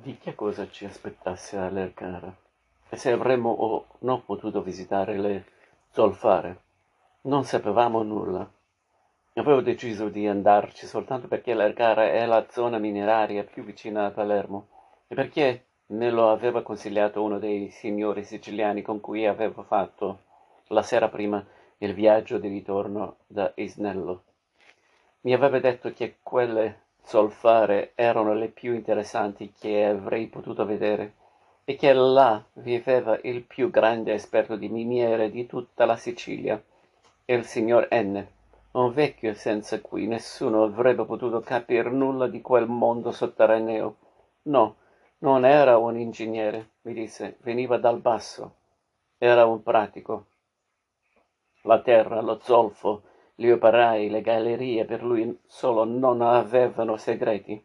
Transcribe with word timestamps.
di 0.00 0.16
che 0.18 0.34
cosa 0.34 0.68
ci 0.70 0.84
aspettasse 0.84 1.56
all'Ercara 1.56 2.32
e 2.88 2.96
se 2.96 3.10
avremmo 3.10 3.50
o 3.50 3.86
no 4.00 4.20
potuto 4.20 4.62
visitare 4.62 5.18
le 5.18 5.44
zolfare. 5.90 6.60
Non 7.22 7.44
sapevamo 7.44 8.02
nulla. 8.02 8.48
Avevo 9.34 9.60
deciso 9.60 10.08
di 10.08 10.26
andarci 10.26 10.86
soltanto 10.86 11.28
perché 11.28 11.54
l'Ercara 11.54 12.10
è 12.10 12.26
la 12.26 12.46
zona 12.48 12.78
mineraria 12.78 13.44
più 13.44 13.64
vicina 13.64 14.06
a 14.06 14.10
Palermo 14.10 14.68
e 15.08 15.14
perché 15.14 15.66
me 15.86 16.10
lo 16.10 16.30
aveva 16.30 16.62
consigliato 16.62 17.22
uno 17.22 17.38
dei 17.38 17.70
signori 17.70 18.24
siciliani 18.24 18.82
con 18.82 19.00
cui 19.00 19.26
avevo 19.26 19.62
fatto 19.62 20.22
la 20.68 20.82
sera 20.82 21.08
prima 21.08 21.44
il 21.78 21.94
viaggio 21.94 22.38
di 22.38 22.48
ritorno 22.48 23.18
da 23.26 23.52
Isnello. 23.56 24.24
Mi 25.22 25.34
aveva 25.34 25.58
detto 25.58 25.92
che 25.92 26.16
quelle 26.22 26.86
zolfare 27.02 27.92
erano 27.94 28.34
le 28.34 28.48
più 28.48 28.74
interessanti 28.74 29.52
che 29.58 29.84
avrei 29.84 30.26
potuto 30.26 30.64
vedere 30.64 31.14
e 31.64 31.76
che 31.76 31.92
là 31.92 32.42
viveva 32.54 33.18
il 33.22 33.42
più 33.42 33.70
grande 33.70 34.14
esperto 34.14 34.56
di 34.56 34.68
miniere 34.68 35.30
di 35.30 35.46
tutta 35.46 35.84
la 35.84 35.96
Sicilia, 35.96 36.62
il 37.26 37.44
signor 37.44 37.88
N., 37.90 38.26
un 38.70 38.92
vecchio 38.92 39.34
senza 39.34 39.80
cui 39.80 40.06
nessuno 40.06 40.62
avrebbe 40.62 41.04
potuto 41.04 41.40
capir 41.40 41.90
nulla 41.90 42.26
di 42.26 42.40
quel 42.40 42.66
mondo 42.66 43.10
sotterraneo. 43.10 43.96
No, 44.42 44.76
non 45.18 45.44
era 45.44 45.78
un 45.78 45.98
ingegnere, 45.98 46.70
mi 46.82 46.92
disse, 46.94 47.36
veniva 47.40 47.76
dal 47.76 48.00
basso. 48.00 48.54
Era 49.18 49.46
un 49.46 49.62
pratico. 49.62 50.26
La 51.62 51.80
terra, 51.80 52.20
lo 52.20 52.38
zolfo, 52.40 53.02
gli 53.40 53.50
operai, 53.50 54.10
le 54.10 54.20
gallerie 54.20 54.84
per 54.84 55.04
lui 55.04 55.38
solo 55.46 55.84
non 55.84 56.22
avevano 56.22 56.96
segreti. 56.96 57.64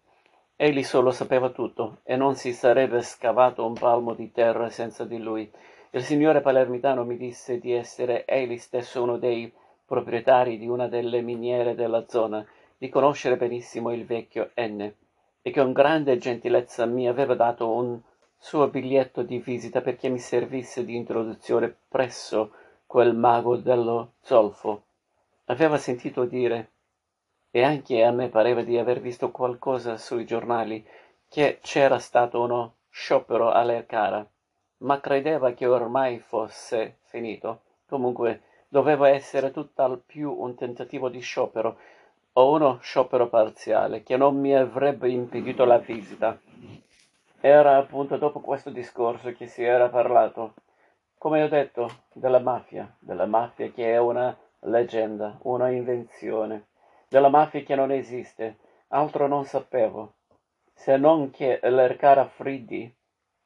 Egli 0.56 0.84
solo 0.84 1.10
sapeva 1.10 1.50
tutto 1.50 1.98
e 2.04 2.16
non 2.16 2.36
si 2.36 2.54
sarebbe 2.54 3.02
scavato 3.02 3.66
un 3.66 3.74
palmo 3.74 4.14
di 4.14 4.32
terra 4.32 4.70
senza 4.70 5.04
di 5.04 5.18
lui. 5.18 5.52
Il 5.90 6.04
signore 6.04 6.42
palermitano 6.42 7.04
mi 7.06 7.18
disse 7.18 7.58
di 7.58 7.72
essere 7.72 8.24
egli 8.26 8.60
stesso 8.60 9.02
uno 9.02 9.18
dei 9.18 9.52
proprietari 9.84 10.60
di 10.60 10.68
una 10.68 10.88
delle 10.88 11.22
miniere 11.22 11.74
della 11.74 12.06
zona, 12.08 12.46
di 12.78 12.88
conoscere 12.90 13.36
benissimo 13.36 13.92
il 13.92 14.06
vecchio 14.06 14.52
N 14.58 14.94
e 15.42 15.52
con 15.52 15.74
grande 15.74 16.20
gentilezza 16.20 16.86
mi 16.86 17.08
aveva 17.08 17.34
dato 17.34 17.68
un 17.68 18.00
suo 18.38 18.68
biglietto 18.68 19.24
di 19.24 19.40
visita 19.40 19.82
perché 19.82 20.08
mi 20.10 20.20
servisse 20.20 20.86
di 20.86 20.96
introduzione 20.96 21.76
presso 21.90 22.52
quel 22.86 23.16
mago 23.16 23.56
dello 23.56 24.12
zolfo 24.22 24.84
aveva 25.46 25.78
sentito 25.78 26.26
dire 26.26 26.72
e 27.52 27.64
anche 27.64 28.04
a 28.04 28.12
me 28.12 28.30
pareva 28.30 28.64
di 28.64 28.78
aver 28.78 29.00
visto 29.00 29.30
qualcosa 29.32 29.98
sui 29.98 30.26
giornali 30.26 30.86
che 31.30 31.60
c'era 31.62 32.00
stato 32.00 32.42
uno 32.42 32.78
sciopero 32.90 33.52
all'Ercara, 33.52 34.28
ma 34.78 35.00
credeva 35.00 35.52
che 35.52 35.66
ormai 35.66 36.20
fosse 36.20 36.98
finito. 37.04 37.62
Comunque 37.88 38.42
doveva 38.68 39.10
essere 39.10 39.52
tutt'al 39.52 40.02
più 40.04 40.32
un 40.32 40.56
tentativo 40.56 41.10
di 41.10 41.20
sciopero 41.20 41.78
o 42.34 42.52
uno 42.52 42.80
sciopero 42.82 43.30
parziale 43.30 44.02
che 44.02 44.18
non 44.18 44.40
mi 44.40 44.56
avrebbe 44.56 45.10
impedito 45.10 45.66
la 45.66 45.78
visita. 45.78 46.40
Era 47.40 47.78
appunto 47.78 48.18
dopo 48.18 48.40
questo 48.40 48.72
discorso 48.72 49.32
che 49.34 49.48
si 49.48 49.64
era 49.64 49.90
parlato, 49.90 50.54
come 51.18 51.44
ho 51.44 51.48
detto, 51.48 51.88
della 52.14 52.40
mafia, 52.40 52.92
della 52.98 53.26
mafia 53.26 53.70
che 53.70 53.92
è 53.92 54.00
una 54.00 54.36
leggenda, 54.64 55.38
una 55.44 55.70
invenzione, 55.70 56.68
della 57.08 57.30
mafia 57.30 57.62
che 57.62 57.76
non 57.76 57.92
esiste, 57.92 58.58
altro 58.90 59.28
non 59.28 59.46
sapevo, 59.46 60.14
se 60.74 60.98
non 60.98 61.30
che 61.30 61.60
l'Ercara 61.62 62.26
Friddi 62.26 62.94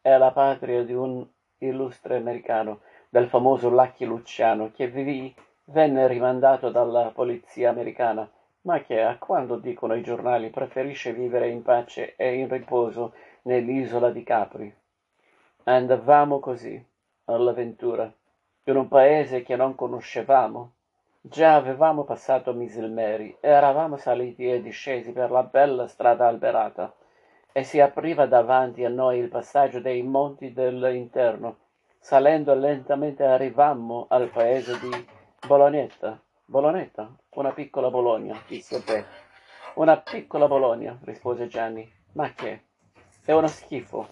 è 0.02 0.18
la 0.18 0.32
patria 0.32 0.84
di 0.84 0.94
un 0.94 1.26
illustre 1.60 2.18
americano, 2.18 2.82
del 3.10 3.28
famoso 3.28 3.70
Lucky 3.70 4.06
Luciano, 4.06 4.72
che 4.72 4.88
vivi, 4.88 5.34
venne 5.66 6.08
rimandato 6.08 6.70
dalla 6.70 7.12
polizia 7.12 7.70
americana, 7.70 8.30
ma 8.62 8.82
che, 8.82 9.02
a 9.02 9.18
quando 9.18 9.58
dicono 9.58 9.96
i 9.96 10.04
giornali, 10.04 10.50
preferisce 10.50 11.14
vivere 11.14 11.50
in 11.50 11.62
pace 11.62 12.16
e 12.16 12.36
in 12.36 12.50
riposo 12.50 13.14
nell'isola 13.44 14.10
di 14.10 14.24
Capri. 14.24 14.74
Andavamo 15.64 16.40
così, 16.40 16.84
all'avventura, 17.26 18.12
in 18.64 18.76
un 18.76 18.88
paese 18.88 19.44
che 19.44 19.56
non 19.56 19.76
conoscevamo, 19.76 20.74
Già 21.22 21.56
avevamo 21.56 22.04
passato 22.04 22.54
Misilmeri, 22.54 23.38
eravamo 23.42 23.98
saliti 23.98 24.50
e 24.50 24.62
discesi 24.62 25.12
per 25.12 25.32
la 25.32 25.44
bella 25.44 25.88
strada 25.88 26.28
alberata, 26.28 26.94
e 27.52 27.64
si 27.64 27.80
apriva 27.80 28.28
davanti 28.28 28.86
a 28.86 28.90
noi 28.90 29.18
il 29.18 29.28
passaggio 29.28 29.82
dei 29.82 30.04
monti 30.04 30.54
dell'interno. 30.54 31.58
Salendo 32.00 32.54
lentamente 32.54 33.26
arrivammo 33.26 34.06
al 34.10 34.30
paese 34.30 34.80
di 34.80 35.08
Bolognetta. 35.46 36.22
Bolognetta? 36.46 37.14
Una 37.32 37.52
piccola 37.52 37.90
Bologna, 37.90 38.40
disse 38.48 38.80
Be. 38.86 39.06
Una 39.74 39.98
piccola 39.98 40.48
Bologna, 40.48 40.98
rispose 41.04 41.48
Gianni. 41.48 41.92
Ma 42.14 42.32
che? 42.34 42.62
È 43.26 43.34
uno 43.34 43.48
schifo. 43.48 44.08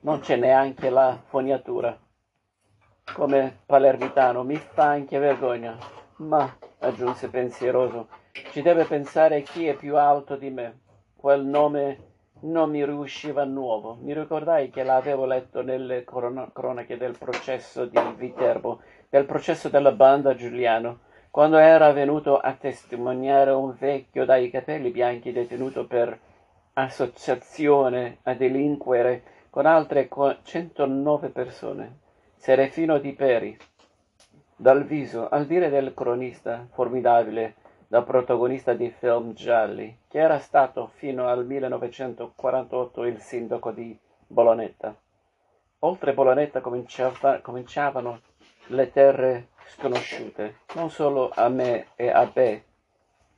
Non 0.00 0.18
c'è 0.18 0.36
neanche 0.36 0.90
la 0.90 1.16
fognatura 1.24 1.96
come 3.12 3.58
palermitano 3.66 4.42
mi 4.42 4.56
fa 4.56 4.84
anche 4.84 5.18
vergogna. 5.18 5.76
Ma, 6.16 6.56
aggiunse 6.78 7.28
pensieroso, 7.28 8.08
ci 8.50 8.62
deve 8.62 8.84
pensare 8.84 9.42
chi 9.42 9.66
è 9.66 9.74
più 9.74 9.96
alto 9.96 10.36
di 10.36 10.50
me. 10.50 10.80
Quel 11.14 11.44
nome 11.44 12.10
non 12.40 12.70
mi 12.70 12.84
riusciva 12.84 13.44
nuovo. 13.44 13.98
Mi 14.00 14.14
ricordai 14.14 14.70
che 14.70 14.82
l'avevo 14.82 15.24
letto 15.26 15.62
nelle 15.62 16.04
cronache 16.04 16.96
del 16.96 17.16
processo 17.16 17.84
di 17.84 17.98
Viterbo, 18.16 18.80
del 19.08 19.26
processo 19.26 19.68
della 19.68 19.92
banda 19.92 20.34
Giuliano, 20.34 21.00
quando 21.30 21.58
era 21.58 21.92
venuto 21.92 22.38
a 22.38 22.52
testimoniare 22.54 23.50
un 23.52 23.74
vecchio 23.78 24.24
dai 24.24 24.50
capelli 24.50 24.90
bianchi 24.90 25.32
detenuto 25.32 25.86
per 25.86 26.18
associazione 26.74 28.18
a 28.22 28.34
delinquere 28.34 29.22
con 29.50 29.66
altre 29.66 30.08
109 30.42 31.28
persone. 31.28 32.00
Serafino 32.42 32.98
di 32.98 33.12
Peri. 33.12 33.56
Dal 34.56 34.82
viso, 34.82 35.28
al 35.28 35.46
dire 35.46 35.70
del 35.70 35.94
cronista 35.94 36.66
formidabile, 36.72 37.54
da 37.86 38.02
protagonista 38.02 38.74
di 38.74 38.90
film 38.90 39.32
gialli, 39.32 40.00
che 40.08 40.18
era 40.18 40.40
stato 40.40 40.90
fino 40.94 41.28
al 41.28 41.46
1948 41.46 43.04
il 43.04 43.20
sindaco 43.20 43.70
di 43.70 43.96
Bolonetta. 44.26 44.92
Oltre 45.78 46.14
Bolonetta 46.14 46.60
cominciava, 46.60 47.38
cominciavano 47.38 48.20
le 48.70 48.90
terre 48.90 49.50
sconosciute, 49.66 50.62
non 50.74 50.90
solo 50.90 51.30
a 51.32 51.48
me 51.48 51.90
e 51.94 52.10
a 52.10 52.26
Be, 52.26 52.64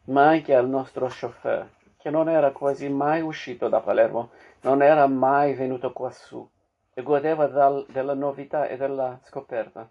ma 0.05 0.29
anche 0.29 0.55
al 0.55 0.67
nostro 0.67 1.09
chauffeur, 1.11 1.69
che 1.99 2.09
non 2.09 2.31
era 2.31 2.53
quasi 2.53 2.89
mai 2.89 3.21
uscito 3.21 3.69
da 3.69 3.81
Palermo, 3.81 4.31
non 4.63 4.81
era 4.81 5.07
mai 5.07 5.53
venuto 5.53 5.93
quassù 5.93 6.49
e 6.95 7.03
godeva 7.03 7.85
della 7.89 8.15
novità 8.15 8.69
e 8.69 8.77
della 8.77 9.19
scoperta. 9.25 9.89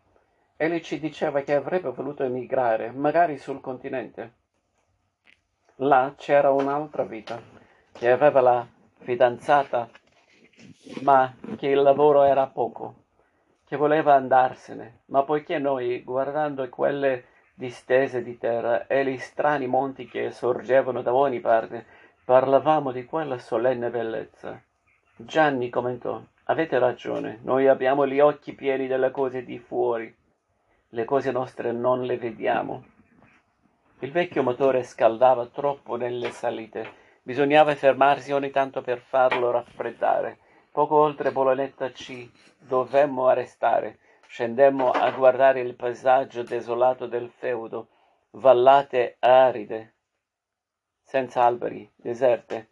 Egli 0.56 0.80
ci 0.82 1.00
diceva 1.00 1.42
che 1.42 1.54
avrebbe 1.54 1.90
voluto 1.90 2.24
emigrare, 2.24 2.92
magari 2.92 3.38
sul 3.38 3.60
continente. 3.60 4.34
Là 5.78 6.14
c'era 6.16 6.52
un'altra 6.52 7.04
vita, 7.04 7.42
che 7.92 8.10
aveva 8.10 8.40
la 8.40 8.68
fidanzata, 9.00 9.90
ma 11.02 11.36
che 11.58 11.68
il 11.68 11.82
lavoro 11.82 12.24
era 12.24 12.48
poco, 12.48 12.96
che 13.66 13.76
voleva 13.76 14.14
andarsene, 14.14 15.02
ma 15.08 15.24
poiché 15.24 15.58
noi, 15.60 16.04
guardando 16.04 16.68
quelle 16.70 17.26
distese 17.54 18.24
di 18.24 18.38
terra 18.38 18.88
e 18.88 19.04
gli 19.04 19.18
strani 19.18 19.68
monti 19.68 20.08
che 20.08 20.32
sorgevano 20.32 21.02
da 21.02 21.14
ogni 21.14 21.42
parte, 21.42 21.86
parlavamo 22.24 22.92
di 22.92 23.04
quella 23.04 23.38
solenne 23.38 23.90
bellezza. 23.90 24.62
Gianni 25.16 25.70
commentò 25.70 26.22
Avete 26.48 26.78
ragione, 26.78 27.40
noi 27.44 27.70
abbiamo 27.70 28.06
gli 28.06 28.20
occhi 28.20 28.52
pieni 28.54 28.88
delle 28.88 29.12
cose 29.12 29.46
di 29.46 29.60
fuori, 29.60 30.14
le 30.90 31.06
cose 31.06 31.32
nostre 31.32 31.72
non 31.72 32.04
le 32.04 32.18
vediamo. 32.18 32.84
Il 34.00 34.12
vecchio 34.12 34.44
motore 34.44 34.84
scaldava 34.84 35.46
troppo 35.46 35.96
nelle 35.96 36.32
salite, 36.32 36.86
bisognava 37.22 37.74
fermarsi 37.76 38.34
ogni 38.34 38.52
tanto 38.52 38.82
per 38.82 39.00
farlo 39.00 39.52
raffreddare. 39.52 40.40
Poco 40.70 40.96
oltre 40.96 41.32
Bolonetta 41.32 41.94
ci 41.94 42.30
dovemmo 42.60 43.28
arrestare, 43.28 44.00
scendemmo 44.28 44.92
a 44.92 45.12
guardare 45.12 45.62
il 45.62 45.76
paesaggio 45.76 46.44
desolato 46.44 47.08
del 47.08 47.30
feudo, 47.30 47.88
vallate 48.32 49.16
aride, 49.20 49.94
senza 51.02 51.44
alberi, 51.44 51.90
deserte. 51.96 52.72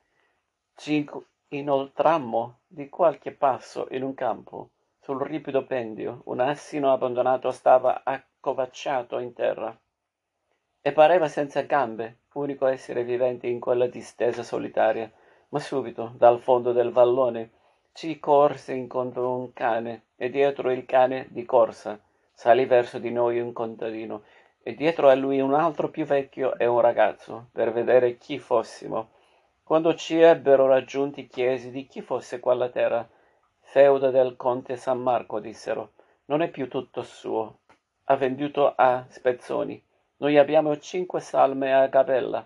Ci 0.75 1.07
Inoltrammo 1.53 2.59
di 2.65 2.87
qualche 2.87 3.33
passo 3.33 3.87
in 3.91 4.03
un 4.03 4.13
campo, 4.13 4.69
sul 5.01 5.19
ripido 5.19 5.65
pendio, 5.65 6.21
un 6.27 6.39
assino 6.39 6.93
abbandonato 6.93 7.51
stava 7.51 8.03
accovacciato 8.05 9.19
in 9.19 9.33
terra 9.33 9.77
e 10.81 10.91
pareva 10.93 11.27
senza 11.27 11.63
gambe, 11.63 12.19
unico 12.35 12.67
essere 12.67 13.03
vivente 13.03 13.47
in 13.47 13.59
quella 13.59 13.87
distesa 13.87 14.43
solitaria. 14.43 15.11
Ma 15.49 15.59
subito, 15.59 16.13
dal 16.15 16.39
fondo 16.39 16.71
del 16.71 16.91
vallone, 16.91 17.51
ci 17.91 18.17
corse 18.17 18.71
incontro 18.71 19.35
un 19.35 19.51
cane, 19.51 20.05
e 20.15 20.29
dietro 20.29 20.71
il 20.71 20.85
cane 20.85 21.27
di 21.31 21.43
corsa 21.43 22.01
salì 22.31 22.63
verso 22.65 22.97
di 22.97 23.11
noi 23.11 23.41
un 23.41 23.51
contadino, 23.51 24.23
e 24.63 24.73
dietro 24.73 25.09
a 25.09 25.15
lui 25.15 25.41
un 25.41 25.53
altro 25.53 25.89
più 25.89 26.05
vecchio 26.05 26.57
e 26.57 26.65
un 26.65 26.79
ragazzo, 26.79 27.49
per 27.51 27.73
vedere 27.73 28.17
chi 28.17 28.39
fossimo. 28.39 29.19
Quando 29.63 29.95
ci 29.95 30.19
ebbero 30.19 30.67
raggiunti 30.67 31.27
chiesi 31.27 31.71
di 31.71 31.87
chi 31.87 32.01
fosse 32.01 32.39
quella 32.39 32.69
terra. 32.69 33.07
Feudo 33.61 34.09
del 34.09 34.35
conte 34.35 34.75
San 34.75 34.99
Marco, 34.99 35.39
dissero. 35.39 35.93
Non 36.25 36.41
è 36.41 36.49
più 36.49 36.67
tutto 36.67 37.03
suo. 37.03 37.59
Ha 38.05 38.15
venduto 38.17 38.73
a 38.75 39.05
spezzoni. 39.07 39.81
Noi 40.17 40.37
abbiamo 40.37 40.77
cinque 40.77 41.21
salme 41.21 41.73
a 41.73 41.87
gabella. 41.87 42.45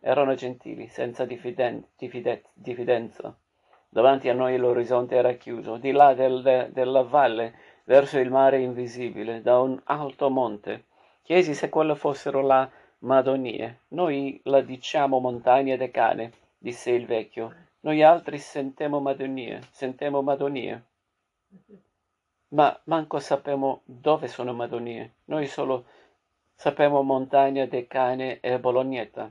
Erano 0.00 0.34
gentili, 0.34 0.88
senza 0.88 1.24
diffiden- 1.24 1.86
diffide- 1.96 2.44
diffidenza. 2.52 3.34
Davanti 3.88 4.28
a 4.28 4.34
noi 4.34 4.56
l'orizzonte 4.56 5.14
era 5.14 5.32
chiuso, 5.34 5.76
di 5.76 5.92
là 5.92 6.14
del, 6.14 6.42
de, 6.42 6.70
della 6.72 7.02
valle, 7.02 7.54
verso 7.84 8.18
il 8.18 8.30
mare 8.30 8.60
invisibile, 8.60 9.40
da 9.40 9.60
un 9.60 9.80
alto 9.84 10.28
monte. 10.30 10.86
Chiesi 11.22 11.54
se 11.54 11.68
quelle 11.68 11.94
fossero 11.94 12.40
la 12.40 12.68
Madonie. 12.98 13.80
Noi 13.88 14.40
la 14.44 14.60
diciamo 14.60 15.18
montagna 15.20 15.76
de 15.76 15.90
cane, 15.90 16.32
disse 16.66 16.90
il 16.90 17.06
vecchio. 17.06 17.54
Noi 17.82 18.02
altri 18.02 18.38
sentemo 18.38 18.98
Madonie, 18.98 19.60
sentemo 19.70 20.20
Madonie. 20.20 20.84
Ma 22.48 22.76
manco 22.86 23.20
sapemo 23.20 23.82
dove 23.84 24.26
sono 24.26 24.52
Madonie. 24.52 25.12
Noi 25.26 25.46
solo 25.46 25.84
sapemo 26.56 27.02
montagna 27.02 27.66
de 27.66 27.86
cane 27.86 28.40
e 28.40 28.58
Bolognetta. 28.58 29.30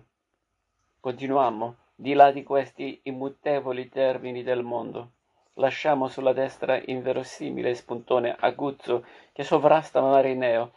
Continuammo 1.02 1.76
di 1.94 2.14
là 2.14 2.32
di 2.32 2.44
questi 2.44 3.02
immutevoli 3.04 3.90
termini 3.90 4.42
del 4.42 4.64
mondo. 4.64 5.12
Lasciamo 5.56 6.08
sulla 6.08 6.32
destra 6.32 6.82
inverosimile 6.86 7.76
spuntone 7.76 8.34
aguzzo 8.40 9.06
che 9.34 9.44
sovrasta 9.44 10.00
Marineo. 10.00 10.72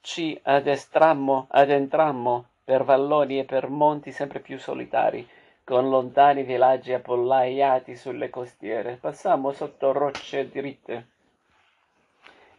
Ci 0.00 0.36
addestrammo, 0.42 1.46
addentrammo 1.48 2.46
per 2.64 2.82
valloni 2.82 3.38
e 3.38 3.44
per 3.44 3.68
monti 3.68 4.10
sempre 4.10 4.40
più 4.40 4.58
solitari, 4.58 5.28
con 5.72 5.88
lontani 5.88 6.42
villaggi 6.42 6.92
appollaiati 6.92 7.96
sulle 7.96 8.28
costiere. 8.28 8.98
Passammo 9.00 9.52
sotto 9.52 9.90
rocce 9.92 10.50
dritte, 10.50 11.06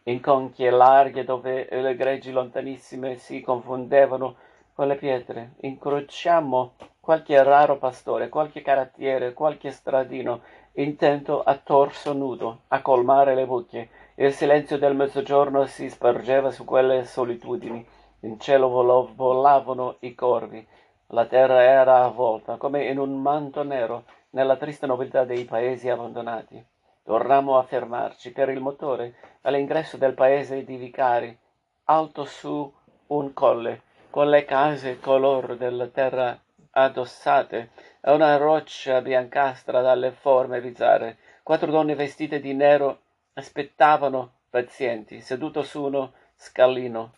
in 0.06 0.20
conchie 0.20 0.72
larghe 0.72 1.24
dove 1.24 1.68
le 1.70 1.96
greggi 1.96 2.32
lontanissime 2.32 3.18
si 3.18 3.40
confondevano 3.42 4.36
con 4.74 4.88
le 4.88 4.96
pietre. 4.96 5.52
Incrociammo 5.60 6.74
qualche 7.00 7.44
raro 7.44 7.78
pastore, 7.78 8.30
qualche 8.30 8.64
carattiere, 8.64 9.34
qualche 9.34 9.70
stradino, 9.70 10.42
intento 10.72 11.44
a 11.44 11.56
torso 11.58 12.14
nudo, 12.14 12.62
a 12.70 12.82
colmare 12.82 13.36
le 13.36 13.46
buche. 13.46 13.90
Il 14.16 14.34
silenzio 14.34 14.80
del 14.80 14.96
mezzogiorno 14.96 15.68
si 15.68 15.88
spargeva 15.88 16.50
su 16.50 16.66
quelle 16.66 17.06
solitudini. 17.06 17.86
In 18.22 18.40
cielo 18.40 18.70
volavano 19.14 19.98
i 20.00 20.16
corvi. 20.16 20.68
La 21.14 21.28
terra 21.28 21.62
era 21.62 22.04
avvolta, 22.04 22.58
come 22.58 22.86
in 22.86 22.98
un 22.98 23.22
manto 23.22 23.62
nero, 23.62 24.06
nella 24.32 24.56
triste 24.56 24.88
nobiltà 24.88 25.26
dei 25.26 25.46
paesi 25.46 25.88
abbandonati. 25.88 26.66
Tornammo 27.04 27.60
a 27.60 27.64
fermarci 27.64 28.32
per 28.32 28.50
il 28.50 28.60
motore 28.60 29.14
all'ingresso 29.42 29.98
del 29.98 30.16
paese 30.16 30.64
di 30.64 30.76
Vicari, 30.76 31.38
alto 31.84 32.26
su 32.26 32.74
un 33.06 33.34
colle, 33.34 33.84
con 34.10 34.28
le 34.28 34.44
case 34.44 35.00
color 35.00 35.56
della 35.56 35.86
terra 35.86 36.36
addossate 36.72 37.70
a 38.02 38.14
una 38.14 38.38
roccia 38.38 39.00
biancastra 39.02 39.82
dalle 39.82 40.14
forme 40.14 40.62
bizzarre. 40.62 41.18
Quattro 41.44 41.70
donne 41.70 41.94
vestite 41.94 42.40
di 42.40 42.56
nero 42.56 43.02
aspettavano 43.34 44.32
pazienti, 44.50 45.22
seduto 45.22 45.62
su 45.62 45.84
uno 45.84 46.14
scalino. 46.34 47.14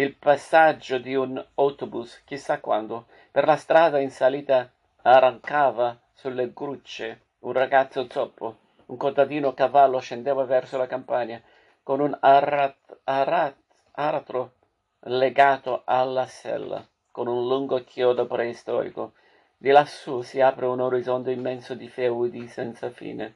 Il 0.00 0.14
passaggio 0.14 0.98
di 0.98 1.16
un 1.16 1.44
autobus, 1.56 2.22
chissà 2.24 2.60
quando, 2.60 3.06
per 3.32 3.44
la 3.46 3.56
strada 3.56 3.98
in 3.98 4.12
salita 4.12 4.70
arrancava 5.02 5.98
sulle 6.12 6.52
grucce 6.52 7.22
un 7.40 7.50
ragazzo 7.50 8.06
zoppo. 8.08 8.58
Un 8.86 8.96
contadino 8.96 9.54
cavallo 9.54 9.98
scendeva 9.98 10.44
verso 10.44 10.78
la 10.78 10.86
campagna 10.86 11.42
con 11.82 11.98
un 11.98 12.16
arat, 12.20 13.00
arat, 13.02 13.56
aratro 13.90 14.52
legato 15.00 15.82
alla 15.84 16.26
sella 16.28 16.86
con 17.10 17.26
un 17.26 17.48
lungo 17.48 17.82
chiodo 17.82 18.28
preistorico. 18.28 19.14
Di 19.56 19.70
lassù 19.70 20.22
si 20.22 20.40
apre 20.40 20.66
un 20.66 20.78
orizzonte 20.78 21.32
immenso 21.32 21.74
di 21.74 21.88
feudi 21.88 22.46
senza 22.46 22.88
fine, 22.90 23.34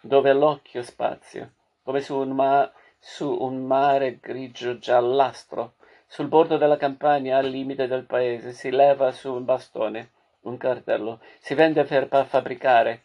dove 0.00 0.32
l'occhio 0.32 0.82
spazia, 0.82 1.48
come 1.84 2.00
su 2.00 2.16
un, 2.16 2.30
ma- 2.32 2.68
su 2.98 3.32
un 3.32 3.64
mare 3.64 4.18
grigio 4.18 4.76
giallastro. 4.76 5.74
Sul 6.12 6.26
bordo 6.26 6.56
della 6.56 6.76
campagna, 6.76 7.38
al 7.38 7.46
limite 7.46 7.86
del 7.86 8.02
paese, 8.02 8.50
si 8.50 8.70
leva 8.70 9.12
su 9.12 9.32
un 9.32 9.44
bastone 9.44 10.10
un 10.40 10.56
cartello. 10.56 11.20
Si 11.38 11.54
vende 11.54 11.84
per 11.84 12.08
fabbricare. 12.26 13.04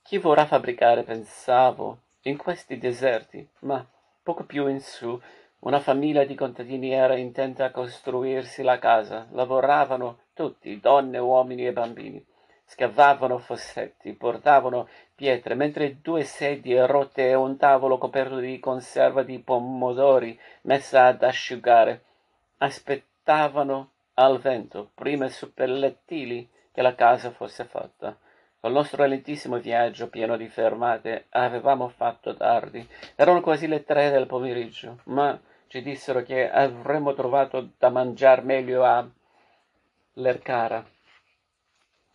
Chi 0.00 0.18
vorrà 0.18 0.46
fabbricare, 0.46 1.02
pensavo, 1.02 2.02
in 2.22 2.36
questi 2.36 2.78
deserti, 2.78 3.44
ma 3.62 3.84
poco 4.22 4.44
più 4.44 4.68
in 4.68 4.80
su 4.80 5.20
una 5.58 5.80
famiglia 5.80 6.22
di 6.22 6.36
contadini 6.36 6.92
era 6.92 7.16
intenta 7.16 7.64
a 7.64 7.70
costruirsi 7.72 8.62
la 8.62 8.78
casa. 8.78 9.26
Lavoravano 9.32 10.18
tutti, 10.32 10.78
donne, 10.78 11.18
uomini 11.18 11.66
e 11.66 11.72
bambini. 11.72 12.24
Scavavano 12.64 13.38
fossetti, 13.38 14.12
portavano 14.12 14.88
pietre, 15.16 15.56
mentre 15.56 16.00
due 16.00 16.22
sedie 16.22 16.86
rotte 16.86 17.28
e 17.28 17.34
un 17.34 17.56
tavolo 17.56 17.98
coperto 17.98 18.36
di 18.36 18.60
conserva 18.60 19.24
di 19.24 19.40
pomodori 19.40 20.38
messa 20.60 21.06
ad 21.06 21.24
asciugare 21.24 22.04
aspettavano 22.58 23.90
al 24.14 24.38
vento, 24.38 24.90
prima 24.94 25.28
suppellettili, 25.28 26.48
che 26.72 26.82
la 26.82 26.94
casa 26.94 27.30
fosse 27.30 27.64
fatta. 27.64 28.16
Col 28.60 28.72
nostro 28.72 29.04
lentissimo 29.04 29.58
viaggio 29.58 30.08
pieno 30.08 30.36
di 30.36 30.48
fermate 30.48 31.26
avevamo 31.30 31.88
fatto 31.88 32.34
tardi. 32.34 32.86
Erano 33.14 33.40
quasi 33.40 33.66
le 33.66 33.84
tre 33.84 34.10
del 34.10 34.26
pomeriggio, 34.26 34.98
ma 35.04 35.38
ci 35.68 35.82
dissero 35.82 36.22
che 36.22 36.50
avremmo 36.50 37.14
trovato 37.14 37.70
da 37.78 37.90
mangiar 37.90 38.44
meglio 38.44 38.84
a 38.84 39.08
Lercara. 40.14 40.84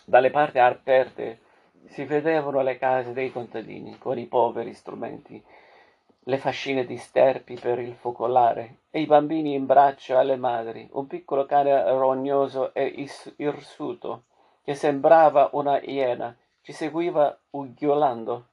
Dalle 0.06 0.30
parti 0.32 0.60
aperte 0.60 1.40
si 1.86 2.04
vedevano 2.06 2.62
le 2.62 2.78
case 2.78 3.14
dei 3.14 3.32
contadini 3.32 3.98
con 3.98 4.18
i 4.18 4.26
poveri 4.26 4.74
strumenti, 4.74 5.44
le 6.26 6.38
fascine 6.38 6.86
di 6.86 6.98
sterpi 6.98 7.56
per 7.56 7.80
il 7.80 7.96
focolare 7.96 8.82
e 8.92 9.02
i 9.02 9.06
bambini 9.06 9.54
in 9.54 9.66
braccio 9.66 10.18
alle 10.18 10.36
madri, 10.36 10.88
un 10.94 11.08
piccolo 11.08 11.46
cane 11.46 11.84
rognoso 11.84 12.74
e 12.74 13.08
irsuto 13.38 14.24
che 14.64 14.76
sembrava 14.76 15.50
una 15.54 15.82
iena, 15.82 16.36
ci 16.62 16.72
seguiva 16.72 17.38
ughiolando. 17.52 18.46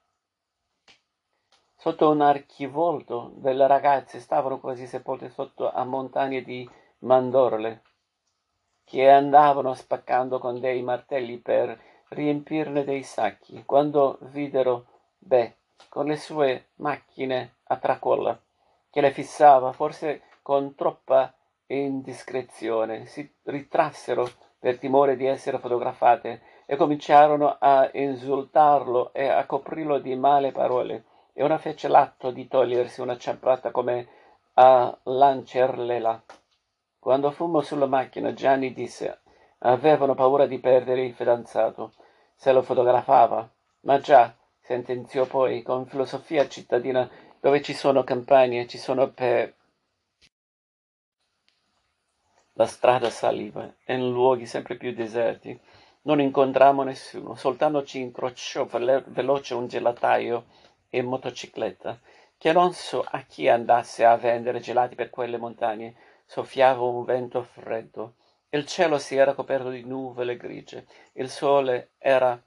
Sotto 1.76 2.10
un 2.10 2.22
archivolto 2.22 3.32
delle 3.34 3.66
ragazze 3.66 4.18
stavano 4.18 4.58
quasi 4.58 4.87
sepolte 4.87 5.28
sotto 5.28 5.70
a 5.70 5.84
montagne 5.84 6.42
di 6.42 6.68
mandorle 7.00 7.82
che 8.84 9.08
andavano 9.10 9.75
spaccando 9.75 10.38
con 10.38 10.58
dei 10.58 10.82
martelli 10.82 11.37
per 11.37 11.78
riempirne 12.08 12.84
dei 12.84 13.02
sacchi. 13.02 13.62
Quando 13.66 14.18
videro 14.22 14.87
Beh, 15.18 15.56
con 15.88 16.06
le 16.06 16.16
sue 16.16 16.68
macchine 16.76 17.56
a 17.64 17.76
tracolla, 17.76 18.38
che 18.90 19.00
le 19.00 19.12
fissava, 19.12 19.73
forse 19.73 20.23
con 20.42 20.75
troppa 20.75 21.32
indiscrezione, 21.66 23.06
si 23.06 23.30
ritrassero 23.44 24.28
per 24.58 24.78
timore 24.78 25.16
di 25.16 25.26
essere 25.26 25.58
fotografate 25.58 26.42
e 26.66 26.76
cominciarono 26.76 27.56
a 27.58 27.88
insultarlo 27.92 29.12
e 29.12 29.28
a 29.28 29.47
coprirlo 29.47 29.99
di 29.99 30.14
male 30.16 30.52
parole 30.52 31.04
e 31.32 31.44
una 31.44 31.58
fece 31.58 31.88
l'atto 31.88 32.30
di 32.30 32.49
togliersi 32.49 33.00
una 33.00 33.16
ciabatta 33.16 33.70
come 33.70 34.08
a 34.54 34.99
lancerlela. 35.04 36.23
Quando 36.99 37.30
fummo 37.30 37.61
sulla 37.61 37.87
macchina, 37.87 38.35
Gianni 38.35 38.73
disse 38.73 39.20
avevano 39.58 40.14
paura 40.14 40.47
di 40.47 40.58
perdere 40.58 41.04
il 41.04 41.14
fidanzato 41.14 41.92
se 42.35 42.52
lo 42.52 42.62
fotografava. 42.62 43.49
Ma 43.80 43.99
già, 44.00 44.35
sentenziò 44.68 45.25
poi, 45.25 45.62
con 45.62 45.87
filosofia 45.87 46.46
cittadina, 46.46 47.10
dove 47.40 47.62
ci 47.62 47.72
sono 47.72 48.04
campagne, 48.04 48.66
ci 48.66 48.76
sono 48.76 49.10
pe... 49.10 49.54
La 52.52 52.66
strada 52.66 53.08
saliva, 53.08 53.72
in 53.87 54.10
luoghi 54.10 54.44
sempre 54.44 54.76
più 54.76 54.92
deserti. 54.92 55.58
Non 56.02 56.20
incontrammo 56.20 56.82
nessuno, 56.82 57.34
soltanto 57.34 57.82
ci 57.82 58.00
incrociò 58.00 58.66
veloce 58.66 59.54
un 59.54 59.68
gelataio 59.68 60.44
in 60.90 61.06
motocicletta, 61.06 61.98
che 62.37 62.52
non 62.52 62.75
so 62.75 63.00
a 63.00 63.22
chi 63.22 63.48
andasse 63.48 64.04
a 64.04 64.16
vendere 64.16 64.60
gelati 64.60 64.94
per 64.94 65.08
quelle 65.08 65.38
montagne. 65.38 65.94
Soffiava 66.26 66.82
un 66.82 67.04
vento 67.04 67.42
freddo. 67.42 68.16
Il 68.50 68.66
cielo 68.66 68.98
si 68.98 69.16
era 69.16 69.32
coperto 69.32 69.70
di 69.70 69.82
nuvole 69.82 70.37
grigie. 70.37 70.87
Il 71.14 71.30
sole 71.30 71.92
era 71.96 72.38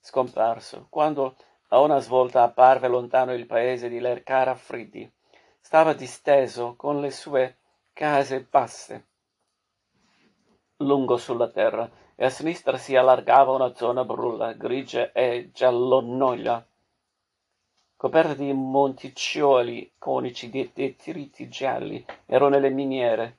scomparso, 0.00 0.88
quando 0.90 1.36
a 1.68 1.80
una 1.80 1.98
svolta 2.00 2.42
apparve 2.42 2.88
lontano 2.88 3.32
il 3.32 3.46
paese 3.46 3.88
di 3.88 4.00
Lercara 4.00 4.54
Friddi. 4.54 5.10
Stava 5.60 5.92
disteso 5.92 6.74
con 6.76 7.00
le 7.00 7.10
sue 7.10 7.56
case 7.92 8.46
basse 8.48 9.06
lungo 10.78 11.16
sulla 11.16 11.48
terra 11.48 11.90
e 12.14 12.24
a 12.24 12.30
sinistra 12.30 12.76
si 12.76 12.94
allargava 12.94 13.52
una 13.52 13.74
zona 13.74 14.04
brulla, 14.04 14.52
grigia 14.52 15.12
e 15.12 15.50
giallonoglia, 15.52 16.66
coperta 17.96 18.34
di 18.34 18.52
monticcioli 18.52 19.92
conici 19.98 20.50
di 20.50 20.70
detriti 20.72 21.48
gialli. 21.48 22.04
Erano 22.26 22.58
le 22.58 22.70
miniere. 22.70 23.38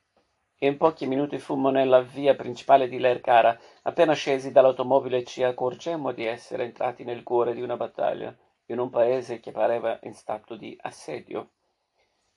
In 0.62 0.76
pochi 0.76 1.08
minuti 1.08 1.40
fummo 1.40 1.70
nella 1.70 2.02
via 2.02 2.36
principale 2.36 2.90
di 2.90 3.00
Lercara. 3.00 3.58
Appena 3.84 4.12
scesi 4.12 4.52
dall'automobile 4.52 5.24
ci 5.24 5.42
accorgemmo 5.42 6.12
di 6.12 6.26
essere 6.26 6.66
entrati 6.66 7.06
nel 7.06 7.24
cuore 7.24 7.54
di 7.54 7.62
una 7.62 7.78
battaglia, 7.78 8.36
in 8.66 8.80
un 8.80 8.90
paese 8.90 9.40
che 9.40 9.54
pareva 9.54 9.98
in 10.04 10.14
stato 10.14 10.58
di 10.58 10.78
assedio. 10.82 11.52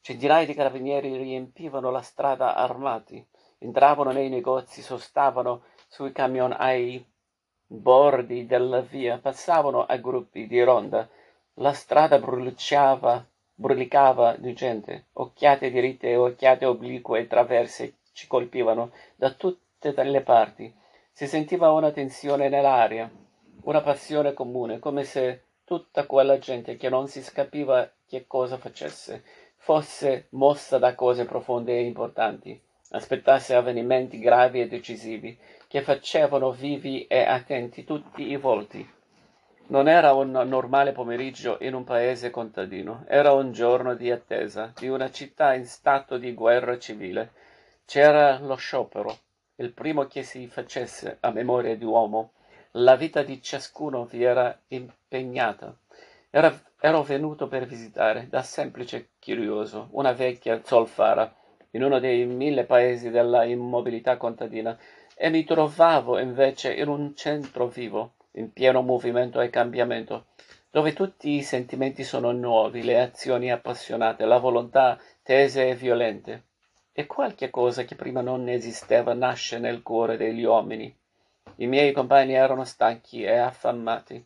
Centinaia 0.01 0.47
di 0.47 0.55
carabinieri 0.55 1.17
riempivano 1.17 1.91
la 1.91 2.01
strada 2.01 2.55
armati, 2.55 3.27
entravano 3.59 4.13
nei 4.13 4.29
negozi, 4.29 4.83
sostavano 4.83 5.65
sui 5.89 6.13
camion 6.13 6.55
ai 6.57 7.05
bordi 7.67 8.47
della 8.47 8.83
via, 8.83 9.19
passavano 9.19 9.85
a 9.85 9.97
gruppi 9.97 10.47
di 10.47 10.63
ronda. 10.63 11.09
La 11.55 11.73
strada 11.73 12.21
bruciava, 12.21 13.27
brulicava 13.53 14.37
di 14.37 14.53
gente. 14.53 15.07
Occhiate 15.15 15.73
diritte 15.73 16.11
e 16.11 16.17
occhiate 16.17 16.67
oblique 16.67 17.27
traverse 17.27 17.97
ci 18.13 18.27
colpivano 18.27 18.93
da 19.17 19.31
tutte 19.33 19.93
le 20.03 20.21
parti. 20.23 20.73
Si 21.13 21.27
sentiva 21.27 21.73
una 21.73 21.91
tensione 21.91 22.49
nell'aria, 22.49 23.11
una 23.65 23.81
passione 23.81 24.33
comune, 24.33 24.79
come 24.79 25.05
se 25.05 25.45
tutta 25.65 26.07
quella 26.07 26.39
gente 26.39 26.77
che 26.77 26.89
non 26.89 27.09
si 27.09 27.23
capiva 27.33 27.91
che 28.07 28.27
cosa 28.27 28.59
facesse 28.59 29.23
fosse 29.63 30.27
mossa 30.31 30.79
da 30.79 30.97
cose 30.97 31.25
profonde 31.25 31.79
e 31.79 31.85
importanti, 31.85 32.61
aspettasse 32.91 33.55
avvenimenti 33.55 34.19
gravi 34.19 34.61
e 34.61 34.67
decisivi, 34.67 35.39
che 35.69 35.83
facevano 35.83 36.51
vivi 36.51 37.07
e 37.07 37.21
attenti 37.21 37.85
tutti 37.85 38.29
i 38.29 38.37
volti. 38.37 38.87
Non 39.69 39.89
era 39.89 40.15
un 40.15 40.33
normale 40.33 40.91
pomeriggio 40.91 41.59
in 41.61 41.75
un 41.75 41.85
paese 41.85 42.31
contadino, 42.31 43.05
era 43.07 43.33
un 43.33 43.53
giorno 43.53 43.95
di 43.95 44.11
attesa 44.11 44.73
di 44.77 44.89
una 44.89 45.11
città 45.13 45.55
in 45.55 45.65
stato 45.65 46.19
di 46.19 46.35
guerra 46.35 46.77
civile. 46.79 47.33
C'era 47.93 48.39
lo 48.39 48.55
sciopero, 48.55 49.15
il 49.57 49.75
primo 49.75 50.07
che 50.07 50.23
si 50.23 50.47
facesse 50.47 51.19
a 51.21 51.31
memoria 51.31 51.77
di 51.77 51.85
uomo. 51.85 52.33
La 52.71 52.97
vita 52.97 53.23
di 53.23 53.43
ciascuno 53.43 54.07
vi 54.07 54.23
era 54.23 54.59
impegnata. 54.69 55.77
Era, 56.31 56.59
ero 56.81 57.03
venuto 57.03 57.49
per 57.49 57.67
visitare, 57.67 58.29
da 58.31 58.43
semplice 58.43 59.11
curioso, 59.23 59.89
una 59.91 60.13
vecchia 60.13 60.63
zolfara 60.65 61.37
in 61.73 61.83
uno 61.83 61.99
dei 61.99 62.25
mille 62.25 62.65
paesi 62.65 63.11
della 63.11 63.45
immobilità 63.45 64.17
contadina 64.17 64.75
e 65.15 65.29
mi 65.29 65.45
trovavo 65.45 66.19
invece 66.19 66.73
in 66.73 66.89
un 66.89 67.15
centro 67.15 67.67
vivo, 67.67 68.15
in 68.37 68.55
pieno 68.55 68.81
movimento 68.81 69.39
e 69.39 69.51
cambiamento, 69.51 70.29
dove 70.71 70.95
tutti 70.95 71.33
i 71.33 71.43
sentimenti 71.43 72.05
sono 72.05 72.33
nuovi, 72.33 72.85
le 72.85 72.99
azioni 72.99 73.53
appassionate, 73.53 74.25
la 74.25 74.39
volontà 74.39 74.99
tese 75.23 75.69
e 75.69 75.75
violente. 75.75 76.45
E 76.95 77.07
qualche 77.07 77.49
cosa 77.49 77.85
che 77.85 77.95
prima 77.95 78.21
non 78.21 78.51
esisteva 78.51 79.15
nasce 79.15 79.59
nel 79.59 79.83
cuore 79.83 80.19
degli 80.19 80.45
uomini. 80.45 80.95
I 81.57 81.67
miei 81.67 81.91
compagni 81.93 82.35
erano 82.35 82.65
stanchi 82.65 83.23
e 83.23 83.35
affamati. 83.35 84.23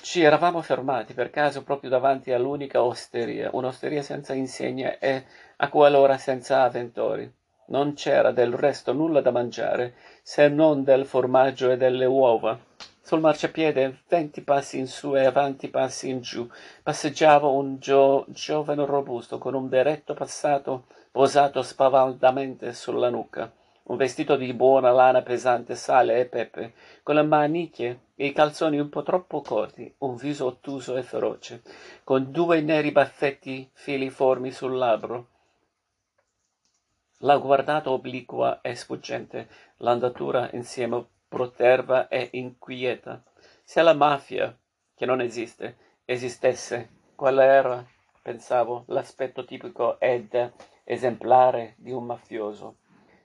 Ci 0.00 0.22
eravamo 0.22 0.62
fermati 0.62 1.12
per 1.12 1.30
caso 1.30 1.64
proprio 1.64 1.90
davanti 1.90 2.30
all'unica 2.30 2.84
osteria, 2.84 3.50
un'osteria 3.52 4.02
senza 4.02 4.32
insegne 4.32 4.98
e 5.00 5.24
a 5.56 5.68
quell'ora 5.68 6.18
senza 6.18 6.62
avventori. 6.62 7.28
Non 7.66 7.94
c'era 7.94 8.30
del 8.30 8.52
resto 8.52 8.92
nulla 8.92 9.20
da 9.20 9.32
mangiare, 9.32 9.94
se 10.22 10.46
non 10.46 10.84
del 10.84 11.04
formaggio 11.04 11.68
e 11.72 11.76
delle 11.76 12.04
uova. 12.04 12.56
Sul 13.02 13.18
marciapiede, 13.18 14.02
venti 14.06 14.42
passi 14.42 14.78
in 14.78 14.86
su 14.86 15.16
e 15.16 15.24
avanti 15.24 15.68
passi 15.68 16.10
in 16.10 16.20
giù, 16.20 16.48
passeggiava 16.80 17.48
un 17.48 17.78
gio- 17.80 18.24
giovane 18.28 18.86
robusto 18.86 19.38
con 19.38 19.54
un 19.54 19.68
berretto 19.68 20.14
passato 20.14 20.84
posato 21.10 21.62
spavaldamente 21.62 22.72
sulla 22.72 23.10
nuca, 23.10 23.52
un 23.84 23.96
vestito 23.96 24.36
di 24.36 24.52
buona 24.52 24.90
lana 24.90 25.22
pesante, 25.22 25.74
sale 25.74 26.20
e 26.20 26.26
pepe, 26.26 26.74
con 27.02 27.14
le 27.14 27.22
maniche 27.22 28.00
e 28.14 28.26
i 28.26 28.32
calzoni 28.32 28.78
un 28.78 28.88
po' 28.88 29.02
troppo 29.02 29.40
corti, 29.40 29.92
un 29.98 30.16
viso 30.16 30.46
ottuso 30.46 30.96
e 30.96 31.02
feroce, 31.02 31.62
con 32.04 32.30
due 32.30 32.60
neri 32.60 32.92
baffetti 32.92 33.68
filiformi 33.72 34.50
sul 34.50 34.76
labbro 34.76 35.28
L'ha 37.22 37.36
guardato 37.36 37.90
obliqua 37.90 38.60
e 38.60 38.76
sfuggente, 38.76 39.48
l'andatura 39.78 40.50
insieme 40.52 41.04
proterva 41.26 42.06
e 42.06 42.28
inquieta. 42.32 43.24
Se 43.64 43.82
la 43.82 43.92
mafia, 43.92 44.56
che 44.94 45.04
non 45.04 45.20
esiste, 45.20 45.76
esistesse, 46.04 46.90
qual 47.16 47.40
era, 47.40 47.84
pensavo, 48.22 48.84
l'aspetto 48.86 49.44
tipico 49.44 49.98
ed 49.98 50.52
esemplare 50.90 51.74
di 51.76 51.92
un 51.92 52.06
mafioso. 52.06 52.76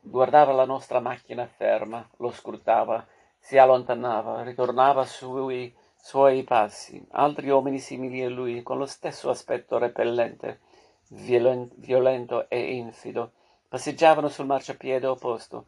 Guardava 0.02 0.52
la 0.52 0.66
nostra 0.66 1.00
macchina 1.00 1.48
ferma, 1.48 2.06
lo 2.18 2.30
scrutava, 2.30 3.08
si 3.40 3.58
allontanava, 3.58 4.44
ritornava 4.44 5.06
sui 5.06 5.74
suoi 5.96 6.44
passi. 6.44 7.02
Altri 7.12 7.50
uomini 7.50 7.80
simili 7.80 8.22
a 8.22 8.30
lui, 8.30 8.64
con 8.64 8.78
lo 8.78 8.86
stesso 8.86 9.30
aspetto 9.30 9.78
repellente, 9.78 10.60
violento 11.08 12.50
e 12.50 12.76
infido, 12.76 13.32
passeggiavano 13.70 14.28
sul 14.28 14.46
marciapiede 14.46 15.08
opposto 15.08 15.68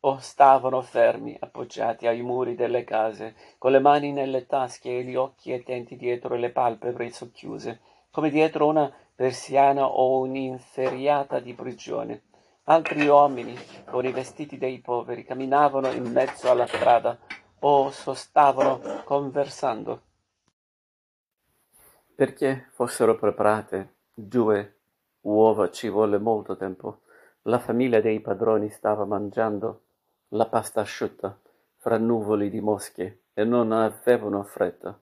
o 0.00 0.18
stavano 0.18 0.80
fermi 0.80 1.36
appoggiati 1.38 2.06
ai 2.06 2.22
muri 2.22 2.54
delle 2.54 2.84
case 2.84 3.34
con 3.58 3.72
le 3.72 3.78
mani 3.78 4.12
nelle 4.12 4.46
tasche 4.46 4.98
e 4.98 5.04
gli 5.04 5.16
occhi 5.16 5.52
attenti 5.52 5.96
dietro 5.96 6.36
le 6.36 6.50
palpebre 6.50 7.10
socchiuse 7.10 7.80
come 8.10 8.30
dietro 8.30 8.66
una 8.66 8.92
persiana 9.16 9.86
o 9.86 10.20
un'inferriata 10.20 11.40
di 11.40 11.54
prigione 11.54 12.22
altri 12.64 13.06
uomini 13.08 13.56
con 13.86 14.04
i 14.04 14.12
vestiti 14.12 14.58
dei 14.58 14.78
poveri 14.80 15.24
camminavano 15.24 15.90
in 15.90 16.12
mezzo 16.12 16.50
alla 16.50 16.66
strada 16.66 17.18
o 17.60 17.90
sostavano 17.90 19.02
conversando 19.04 20.02
perché 22.14 22.68
fossero 22.70 23.16
preparate 23.16 23.94
due 24.14 24.76
uova 25.22 25.70
ci 25.70 25.88
volle 25.88 26.18
molto 26.18 26.56
tempo 26.56 27.00
la 27.42 27.58
famiglia 27.58 28.00
dei 28.00 28.20
padroni 28.20 28.70
stava 28.70 29.04
mangiando 29.04 29.82
la 30.28 30.46
pasta 30.46 30.80
asciutta 30.80 31.38
fra 31.76 31.98
nuvoli 31.98 32.50
di 32.50 32.60
mosche 32.60 33.20
e 33.32 33.44
non 33.44 33.70
avevano 33.70 34.42
fretta. 34.42 34.98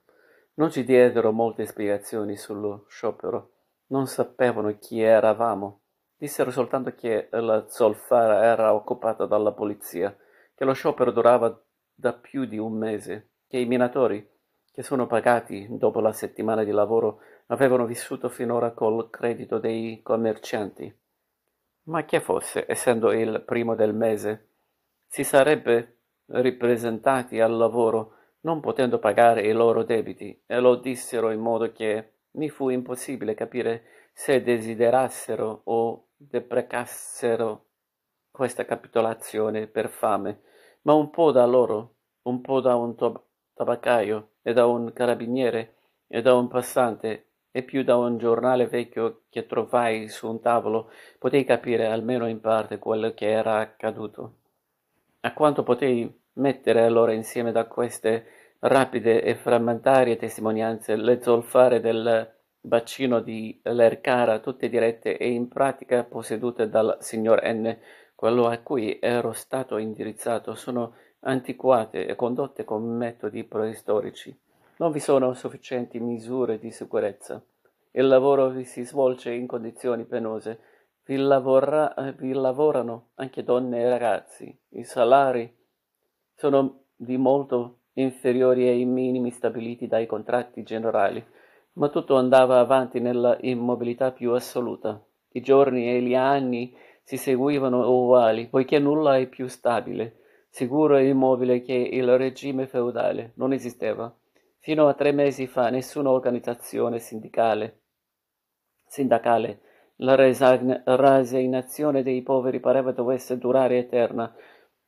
Non 0.55 0.71
ci 0.71 0.85
diedero 0.85 1.33
molte 1.33 1.65
spiegazioni 1.65 2.37
sullo 2.37 2.85
sciopero. 2.89 3.54
Non 3.87 4.07
sapevano 4.07 4.77
chi 4.79 5.01
eravamo. 5.01 5.81
Dissero 6.17 6.51
soltanto 6.51 6.95
che 6.95 7.29
la 7.31 7.69
zolfara 7.69 8.45
era 8.45 8.73
occupata 8.75 9.27
dalla 9.27 9.53
polizia, 9.53 10.17
che 10.55 10.65
lo 10.65 10.73
sciopero 10.73 11.11
durava 11.11 11.61
da 11.95 12.13
più 12.13 12.45
di 12.45 12.59
un 12.59 12.73
mese, 12.77 13.31
che 13.47 13.59
i 13.59 13.67
minatori, 13.67 14.27
che 14.73 14.83
sono 14.83 15.07
pagati 15.07 15.67
dopo 15.71 16.01
la 16.01 16.13
settimana 16.13 16.65
di 16.65 16.71
lavoro, 16.71 17.21
avevano 17.47 17.85
vissuto 17.85 18.29
finora 18.29 18.73
col 18.73 19.11
credito 19.11 19.59
dei 19.59 20.01
commercianti 20.03 21.03
ma 21.85 22.05
che 22.05 22.21
fosse, 22.21 22.65
essendo 22.69 23.13
il 23.13 23.43
primo 23.45 23.75
del 23.75 23.95
mese, 23.95 24.49
si 25.07 25.25
sarebbe 25.25 25.99
ripresentati 26.27 27.41
al 27.41 27.57
lavoro 27.57 28.17
non 28.41 28.61
potendo 28.61 28.99
pagare 28.99 29.43
i 29.43 29.53
loro 29.53 29.85
debiti 29.85 30.43
e 30.47 30.61
lo 30.61 30.77
dissero 30.77 31.31
in 31.31 31.41
modo 31.41 31.73
che 31.73 32.14
mi 32.35 32.49
fu 32.49 32.69
impossibile 32.69 33.35
capire 33.35 33.85
se 34.13 34.43
desiderassero 34.43 35.63
o 35.65 36.09
deprecassero 36.17 37.67
questa 38.31 38.65
capitolazione 38.65 39.67
per 39.67 39.89
fame, 39.89 40.41
ma 40.83 40.95
un 40.95 41.11
po' 41.11 41.31
da 41.31 41.45
loro, 41.47 41.95
un 42.23 42.41
po' 42.41 42.61
da 42.61 42.75
un 42.75 42.95
tab- 42.95 43.23
tabaccaio 43.55 44.31
e 44.43 44.53
da 44.53 44.67
un 44.67 44.93
carabiniere 44.93 45.77
e 46.07 46.23
da 46.23 46.35
un 46.35 46.49
passante 46.49 47.29
e 47.51 47.63
più 47.63 47.85
da 47.85 47.97
un 47.97 48.19
giornale 48.19 48.67
vecchio 48.67 49.23
che 49.29 49.47
trovai 49.47 50.09
su 50.09 50.29
un 50.29 50.41
tavolo 50.41 50.91
potei 51.19 51.45
capire 51.45 51.87
almeno 51.87 52.27
in 52.27 52.41
parte 52.41 52.79
quello 52.79 53.15
che 53.15 53.31
era 53.31 53.61
accaduto. 53.61 54.39
A 55.21 55.33
quanto 55.33 55.63
potei 55.63 56.13
mettere 56.35 56.83
allora 56.83 57.13
insieme 57.13 57.53
da 57.53 57.67
queste 57.67 58.27
rapide 58.67 59.23
e 59.23 59.35
frammentarie 59.35 60.17
testimonianze 60.17 60.97
le 60.97 61.21
zolfare 61.21 61.81
del 61.81 62.33
bacino 62.61 63.21
di 63.21 63.61
Lercara, 63.63 64.39
tutte 64.39 64.71
dirette 64.71 65.19
e 65.19 65.31
in 65.31 65.49
pratica 65.49 66.03
possedute 66.05 66.71
dal 66.71 66.97
signor 67.01 67.43
N, 67.45 67.77
quello 68.15 68.47
a 68.47 68.57
cui 68.59 68.99
ero 69.03 69.33
stato 69.33 69.77
indirizzato, 69.77 70.55
sono 70.55 70.95
antiquate 71.21 72.07
e 72.07 72.15
condotte 72.15 72.65
con 72.65 72.85
metodi 72.85 73.45
preistorici 73.45 74.35
Non 74.79 74.93
vi 74.93 75.01
sono 75.01 75.35
sufficienti 75.35 76.01
misure 76.01 76.59
di 76.59 76.71
sicurezza. 76.71 77.43
Il 77.91 78.07
lavoro 78.07 78.49
vi 78.49 78.65
si 78.65 78.83
svolge 78.85 79.31
in 79.31 79.47
condizioni 79.47 80.05
penose. 80.05 80.59
Vi, 81.05 81.17
lavora, 81.17 81.95
vi 82.17 82.33
lavorano 82.33 83.09
anche 83.17 83.45
donne 83.45 83.83
e 83.83 83.89
ragazzi. 83.91 84.59
I 84.71 84.85
salari 84.85 85.55
sono 86.35 86.85
di 86.97 87.19
molto 87.19 87.81
inferiori 87.95 88.69
ai 88.69 88.85
minimi 88.85 89.31
stabiliti 89.31 89.87
dai 89.87 90.07
contratti 90.07 90.63
generali, 90.63 91.25
ma 91.75 91.89
tutto 91.89 92.17
andava 92.17 92.59
avanti 92.59 93.01
nella 93.01 93.37
immobilità 93.41 94.13
più 94.13 94.33
assoluta. 94.33 95.03
I 95.33 95.41
giorni 95.41 95.89
e 95.89 96.01
gli 96.01 96.15
anni 96.15 96.77
si 97.03 97.17
seguivano 97.17 97.89
uguali, 97.89 98.47
poiché 98.49 98.79
nulla 98.79 99.17
è 99.17 99.27
più 99.27 99.49
stabile, 99.49 100.21
sicuro 100.49 100.97
e 100.97 101.09
immobile 101.09 101.61
che 101.63 101.73
il 101.75 102.17
regime 102.17 102.67
feudale. 102.67 103.33
Non 103.35 103.53
esisteva. 103.53 104.15
Fino 104.59 104.89
a 104.89 104.95
tre 104.95 105.13
mesi 105.13 105.47
fa 105.47 105.69
nessuna 105.69 106.11
organizzazione 106.11 106.99
sindicale, 106.99 107.81
sindacale 108.87 109.61
la 109.99 110.17
rassegnazione 110.17 112.03
dei 112.03 112.23
poveri 112.23 112.59
pareva 112.59 112.91
dovesse 112.91 113.39
durare 113.39 113.79
eterna, 113.79 114.35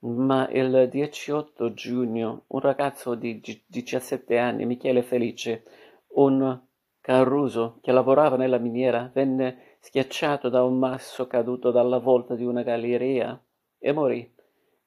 ma 0.01 0.49
il 0.51 0.89
18 0.91 1.73
giugno 1.73 2.45
un 2.49 2.61
ragazzo 2.61 3.15
di 3.15 3.41
17 3.67 4.39
anni, 4.39 4.67
Michele 4.67 5.03
Felice, 5.03 5.65
un 6.15 6.61
carruso 7.01 7.79
che 7.81 7.93
lavorava 7.93 8.37
nella 8.37 8.59
miniera, 8.59 9.11
venne 9.13 9.77
schiacciato 9.81 10.49
da 10.49 10.65
un 10.65 10.79
masso 10.79 11.27
caduto 11.27 11.71
dalla 11.71 11.99
volta 11.99 12.35
di 12.35 12.45
una 12.45 12.63
galleria 12.63 13.41
e 13.79 13.93
morì. 13.93 14.35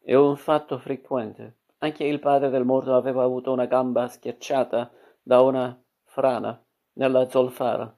È 0.01 0.13
un 0.15 0.35
fatto 0.35 0.77
frequente. 0.77 1.59
Anche 1.79 2.03
il 2.03 2.19
padre 2.19 2.49
del 2.49 2.65
morto 2.65 2.93
aveva 2.93 3.23
avuto 3.23 3.51
una 3.51 3.65
gamba 3.65 4.07
schiacciata 4.07 4.91
da 5.21 5.41
una 5.41 5.81
frana 6.03 6.61
nella 6.93 7.29
zolfara. 7.29 7.95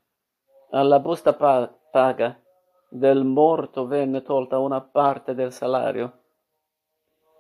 Alla 0.71 0.99
busta 0.99 1.33
pa- 1.33 1.73
paga 1.89 2.39
del 2.89 3.23
morto 3.23 3.87
venne 3.87 4.21
tolta 4.21 4.59
una 4.59 4.81
parte 4.81 5.33
del 5.33 5.51
salario, 5.51 6.20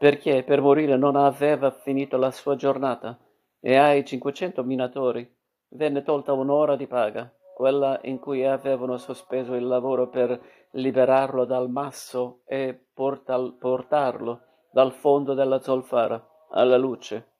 perché 0.01 0.41
per 0.41 0.61
morire 0.61 0.97
non 0.97 1.15
aveva 1.15 1.69
finito 1.69 2.17
la 2.17 2.31
sua 2.31 2.55
giornata, 2.55 3.19
e 3.59 3.75
ai 3.75 4.03
500 4.03 4.63
minatori 4.63 5.31
venne 5.67 6.01
tolta 6.01 6.33
un'ora 6.33 6.75
di 6.75 6.87
paga, 6.87 7.31
quella 7.53 7.99
in 8.05 8.17
cui 8.17 8.43
avevano 8.43 8.97
sospeso 8.97 9.53
il 9.53 9.67
lavoro 9.67 10.09
per 10.09 10.41
liberarlo 10.71 11.45
dal 11.45 11.69
masso 11.69 12.41
e 12.45 12.87
portal- 12.91 13.53
portarlo 13.59 14.41
dal 14.71 14.91
fondo 14.91 15.35
della 15.35 15.59
zolfara 15.59 16.19
alla 16.49 16.77
luce. 16.77 17.33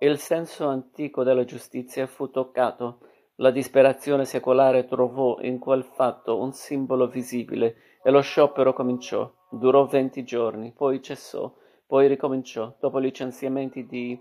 Il 0.00 0.18
senso 0.18 0.66
antico 0.66 1.22
della 1.22 1.44
giustizia 1.44 2.08
fu 2.08 2.30
toccato, 2.30 2.98
la 3.36 3.52
disperazione 3.52 4.24
secolare 4.24 4.86
trovò 4.86 5.38
in 5.42 5.60
quel 5.60 5.84
fatto 5.84 6.40
un 6.40 6.50
simbolo 6.50 7.06
visibile 7.06 7.76
e 8.02 8.10
lo 8.10 8.22
sciopero 8.22 8.72
cominciò. 8.72 9.32
Durò 9.48 9.84
venti 9.84 10.24
giorni, 10.24 10.72
poi 10.72 11.00
cessò, 11.00 11.60
poi 11.92 12.08
ricominciò, 12.08 12.74
dopo 12.80 12.96
licenziamenti 12.96 13.84
di 13.84 14.18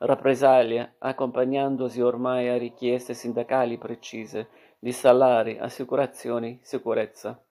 rappresaglia, 0.00 0.96
accompagnandosi 0.98 2.02
ormai 2.02 2.50
a 2.50 2.58
richieste 2.58 3.14
sindacali 3.14 3.78
precise 3.78 4.48
di 4.78 4.92
salari, 4.92 5.56
assicurazioni, 5.58 6.58
sicurezza 6.60 7.42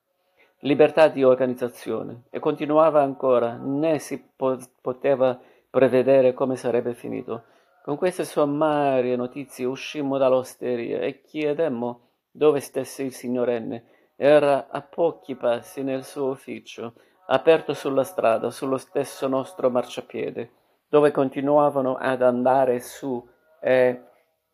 libertà 0.60 1.08
di 1.08 1.24
organizzazione 1.24 2.26
e 2.30 2.38
continuava 2.38 3.02
ancora, 3.02 3.56
né 3.56 3.98
si 3.98 4.24
po- 4.36 4.60
poteva 4.82 5.40
prevedere 5.68 6.36
come 6.36 6.56
sarebbe 6.56 6.94
finito. 6.94 7.46
Con 7.84 7.98
queste 7.98 8.26
sommarie 8.26 9.16
notizie 9.16 9.66
uscimmo 9.66 10.20
dall'osteria 10.20 11.00
e 11.00 11.24
chiedemmo 11.24 12.10
dove 12.30 12.60
stesse 12.60 13.02
il 13.02 13.14
signor 13.14 13.50
N. 13.50 13.82
Era 14.16 14.68
a 14.70 14.84
pochi 14.84 15.36
passi 15.36 15.82
nel 15.82 16.04
suo 16.04 16.30
ufficio, 16.30 16.94
aperto 17.32 17.74
sulla 17.74 18.04
strada, 18.04 18.50
sullo 18.50 18.78
stesso 18.78 19.28
nostro 19.28 19.70
marciapiede, 19.70 20.52
dove 20.88 21.12
continuavano 21.12 21.96
ad 21.96 22.24
andare 22.24 22.80
su 22.80 23.24
e 23.60 24.04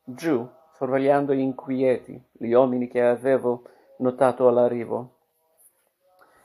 giù, 0.04 0.48
sorvegliando 0.74 1.32
inquieti 1.32 2.22
gli 2.32 2.52
uomini 2.52 2.88
che 2.88 3.02
avevo 3.02 3.64
notato 4.00 4.48
all'arrivo. 4.48 5.12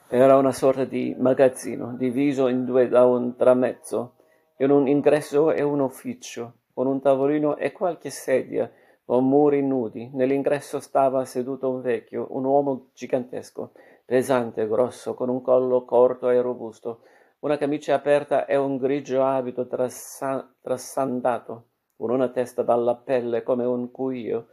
Era 0.07 0.37
una 0.37 0.53
sorta 0.53 0.85
di 0.85 1.17
magazzino, 1.19 1.97
diviso 1.97 2.47
in 2.47 2.65
due 2.65 2.89
da 2.89 3.05
un 3.07 3.35
tramezzo, 3.35 4.15
in 4.59 4.71
un 4.71 4.87
ingresso 4.87 5.51
e 5.51 5.63
un 5.63 5.81
ufficio, 5.81 6.55
con 6.73 6.87
un 6.87 7.01
tavolino 7.01 7.57
e 7.57 7.73
qualche 7.73 8.11
sedia, 8.11 8.71
con 9.05 9.27
muri 9.27 9.63
nudi. 9.63 10.09
Nell'ingresso 10.13 10.79
stava 10.79 11.25
seduto 11.25 11.71
un 11.71 11.81
vecchio, 11.81 12.29
un 12.31 12.45
uomo 12.45 12.91
gigantesco, 12.95 13.73
pesante, 14.11 14.67
grosso, 14.67 15.15
con 15.15 15.29
un 15.29 15.41
collo 15.41 15.85
corto 15.85 16.31
e 16.31 16.41
robusto, 16.41 17.03
una 17.43 17.57
camicia 17.57 17.95
aperta 17.95 18.45
e 18.45 18.57
un 18.57 18.77
grigio 18.77 19.23
abito 19.23 19.69
trassa- 19.69 20.53
trassandato, 20.61 21.67
con 21.97 22.11
una 22.11 22.29
testa 22.29 22.65
dalla 22.65 22.97
pelle 22.97 23.45
come 23.45 23.65
un 23.65 23.93
cuio, 23.93 24.49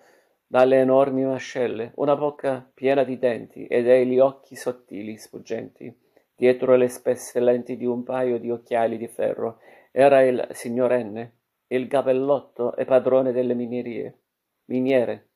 dalle 0.46 0.80
enormi 0.82 1.26
mascelle, 1.26 1.92
una 1.96 2.16
bocca 2.16 2.70
piena 2.72 3.04
di 3.04 3.18
denti 3.18 3.66
e 3.66 3.82
degli 3.82 4.20
occhi 4.20 4.56
sottili, 4.56 5.18
sfuggenti. 5.18 5.92
Dietro 6.36 6.76
le 6.76 6.88
spesse 6.88 7.40
lenti 7.40 7.78
di 7.78 7.86
un 7.88 8.04
paio 8.04 8.38
di 8.38 8.52
occhiali 8.52 8.96
di 8.96 9.08
ferro 9.08 9.58
era 9.92 10.22
il 10.22 10.50
signor 10.52 10.94
N, 10.94 11.32
il 11.70 11.88
gabellotto 11.88 12.76
e 12.76 12.86
padrone 12.86 13.32
delle 13.32 13.56
minerie. 13.56 14.20
Miniere. 14.66 15.27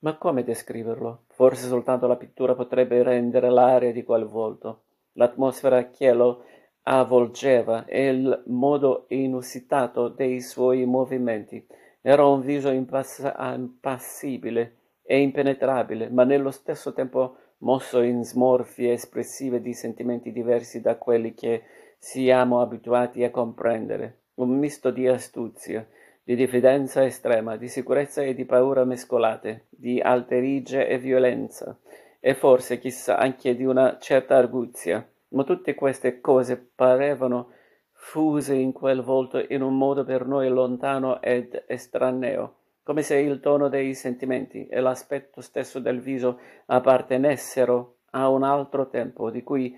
Ma 0.00 0.16
come 0.16 0.44
descriverlo? 0.44 1.24
Forse 1.28 1.66
soltanto 1.66 2.06
la 2.06 2.16
pittura 2.16 2.54
potrebbe 2.54 3.02
rendere 3.02 3.50
l'aria 3.50 3.92
di 3.92 4.02
quel 4.02 4.24
volto, 4.24 4.84
l'atmosfera 5.12 5.90
che 5.90 6.12
lo 6.12 6.44
avvolgeva 6.82 7.84
e 7.84 8.08
il 8.08 8.42
modo 8.46 9.04
inusitato 9.08 10.08
dei 10.08 10.40
suoi 10.40 10.86
movimenti 10.86 11.66
era 12.00 12.24
un 12.24 12.40
viso 12.40 12.70
impass- 12.70 13.34
impassibile 13.54 14.76
e 15.02 15.20
impenetrabile, 15.20 16.08
ma 16.08 16.24
nello 16.24 16.50
stesso 16.50 16.94
tempo 16.94 17.36
mosso 17.58 18.00
in 18.00 18.24
smorfie 18.24 18.92
espressive 18.92 19.60
di 19.60 19.74
sentimenti 19.74 20.32
diversi 20.32 20.80
da 20.80 20.96
quelli 20.96 21.34
che 21.34 21.62
siamo 21.98 22.62
abituati 22.62 23.22
a 23.22 23.30
comprendere. 23.30 24.20
Un 24.34 24.56
misto 24.56 24.90
di 24.90 25.06
astuzia, 25.06 25.86
di 26.30 26.36
diffidenza 26.36 27.04
estrema, 27.04 27.56
di 27.56 27.66
sicurezza 27.66 28.22
e 28.22 28.34
di 28.34 28.44
paura 28.44 28.84
mescolate, 28.84 29.66
di 29.68 30.00
alterigia 30.00 30.84
e 30.84 30.96
violenza, 30.96 31.76
e 32.20 32.34
forse, 32.34 32.78
chissà, 32.78 33.18
anche 33.18 33.56
di 33.56 33.64
una 33.64 33.98
certa 33.98 34.36
arguzia. 34.36 35.04
Ma 35.30 35.42
tutte 35.42 35.74
queste 35.74 36.20
cose 36.20 36.56
parevano 36.56 37.50
fuse 37.90 38.54
in 38.54 38.70
quel 38.70 39.02
volto 39.02 39.44
in 39.48 39.60
un 39.60 39.76
modo 39.76 40.04
per 40.04 40.24
noi 40.24 40.48
lontano 40.48 41.20
ed 41.20 41.64
estraneo, 41.66 42.58
come 42.84 43.02
se 43.02 43.16
il 43.16 43.40
tono 43.40 43.68
dei 43.68 43.92
sentimenti 43.94 44.68
e 44.68 44.78
l'aspetto 44.78 45.40
stesso 45.40 45.80
del 45.80 45.98
viso 45.98 46.38
appartenessero 46.66 47.96
a 48.10 48.28
un 48.28 48.44
altro 48.44 48.88
tempo 48.88 49.32
di 49.32 49.42
cui 49.42 49.76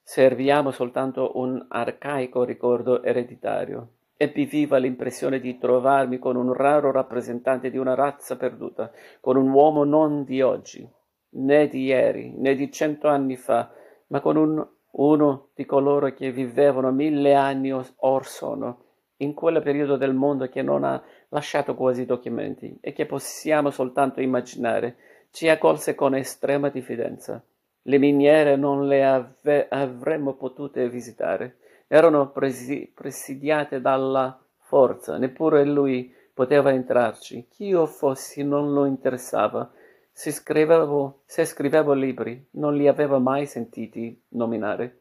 serviamo 0.00 0.70
soltanto 0.70 1.32
un 1.34 1.66
arcaico 1.68 2.44
ricordo 2.44 3.02
ereditario. 3.02 3.88
Ebbi 4.16 4.44
viva 4.44 4.78
l'impressione 4.78 5.40
di 5.40 5.58
trovarmi 5.58 6.18
con 6.18 6.36
un 6.36 6.52
raro 6.52 6.90
rappresentante 6.92 7.70
di 7.70 7.78
una 7.78 7.94
razza 7.94 8.36
perduta, 8.36 8.90
con 9.20 9.36
un 9.36 9.50
uomo 9.50 9.84
non 9.84 10.24
di 10.24 10.40
oggi, 10.40 10.88
né 11.30 11.68
di 11.68 11.84
ieri, 11.84 12.32
né 12.36 12.54
di 12.54 12.70
cento 12.70 13.08
anni 13.08 13.36
fa, 13.36 13.72
ma 14.08 14.20
con 14.20 14.36
un 14.36 14.66
uno 14.96 15.48
di 15.54 15.64
coloro 15.64 16.12
che 16.12 16.30
vivevano 16.30 16.92
mille 16.92 17.34
anni 17.34 17.72
or 17.72 18.26
sono, 18.26 18.82
in 19.18 19.34
quel 19.34 19.62
periodo 19.62 19.96
del 19.96 20.14
mondo 20.14 20.48
che 20.48 20.62
non 20.62 20.84
ha 20.84 21.02
lasciato 21.30 21.74
quasi 21.74 22.04
documenti 22.04 22.76
e 22.80 22.92
che 22.92 23.06
possiamo 23.06 23.70
soltanto 23.70 24.20
immaginare, 24.20 24.96
ci 25.30 25.48
accolse 25.48 25.94
con 25.94 26.14
estrema 26.14 26.68
diffidenza. 26.68 27.42
Le 27.86 27.98
miniere 27.98 28.56
non 28.56 28.86
le 28.86 29.04
ave- 29.04 29.66
avremmo 29.68 30.34
potute 30.34 30.88
visitare, 30.88 31.56
erano 31.86 32.30
presi- 32.30 32.90
presidiate 32.92 33.80
dalla 33.80 34.38
forza, 34.58 35.18
neppure 35.18 35.64
lui 35.64 36.12
poteva 36.32 36.72
entrarci. 36.72 37.46
Chi 37.48 37.66
io 37.66 37.86
fossi 37.86 38.42
non 38.42 38.72
lo 38.72 38.84
interessava, 38.86 39.70
se 40.10 40.30
scrivevo, 40.30 41.22
se 41.26 41.44
scrivevo 41.44 41.92
libri, 41.92 42.48
non 42.52 42.76
li 42.76 42.88
avevo 42.88 43.18
mai 43.18 43.46
sentiti 43.46 44.20
nominare. 44.30 45.00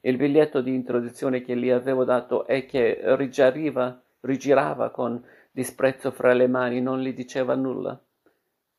Il 0.00 0.16
biglietto 0.16 0.60
di 0.60 0.74
introduzione 0.74 1.42
che 1.42 1.56
gli 1.56 1.70
avevo 1.70 2.04
dato 2.04 2.46
e 2.46 2.66
che 2.66 3.00
rigiriva, 3.16 4.00
rigirava 4.20 4.90
con 4.90 5.24
disprezzo 5.50 6.10
fra 6.10 6.32
le 6.32 6.48
mani 6.48 6.80
non 6.80 7.00
gli 7.00 7.12
diceva 7.12 7.54
nulla. 7.54 8.00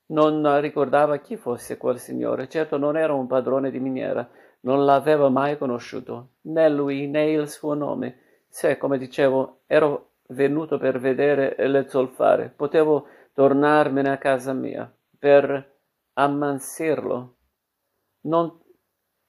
Non 0.07 0.59
ricordava 0.59 1.17
chi 1.17 1.37
fosse 1.37 1.77
quel 1.77 1.99
signore, 1.99 2.49
certo 2.49 2.77
non 2.77 2.97
era 2.97 3.13
un 3.13 3.27
padrone 3.27 3.71
di 3.71 3.79
miniera, 3.79 4.29
non 4.63 4.85
l'aveva 4.85 5.29
mai 5.29 5.57
conosciuto, 5.57 6.33
né 6.41 6.69
lui 6.69 7.07
né 7.07 7.31
il 7.31 7.49
suo 7.49 7.73
nome, 7.73 8.19
se, 8.47 8.77
come 8.77 8.97
dicevo, 8.97 9.61
ero 9.67 10.11
venuto 10.27 10.77
per 10.77 10.99
vedere 10.99 11.55
le 11.67 11.87
zolfare. 11.87 12.53
Potevo 12.55 13.07
tornarmene 13.33 14.09
a 14.09 14.17
casa 14.17 14.53
mia 14.53 14.91
per 15.17 15.71
ammansirlo. 16.13 17.35
Non 18.21 18.59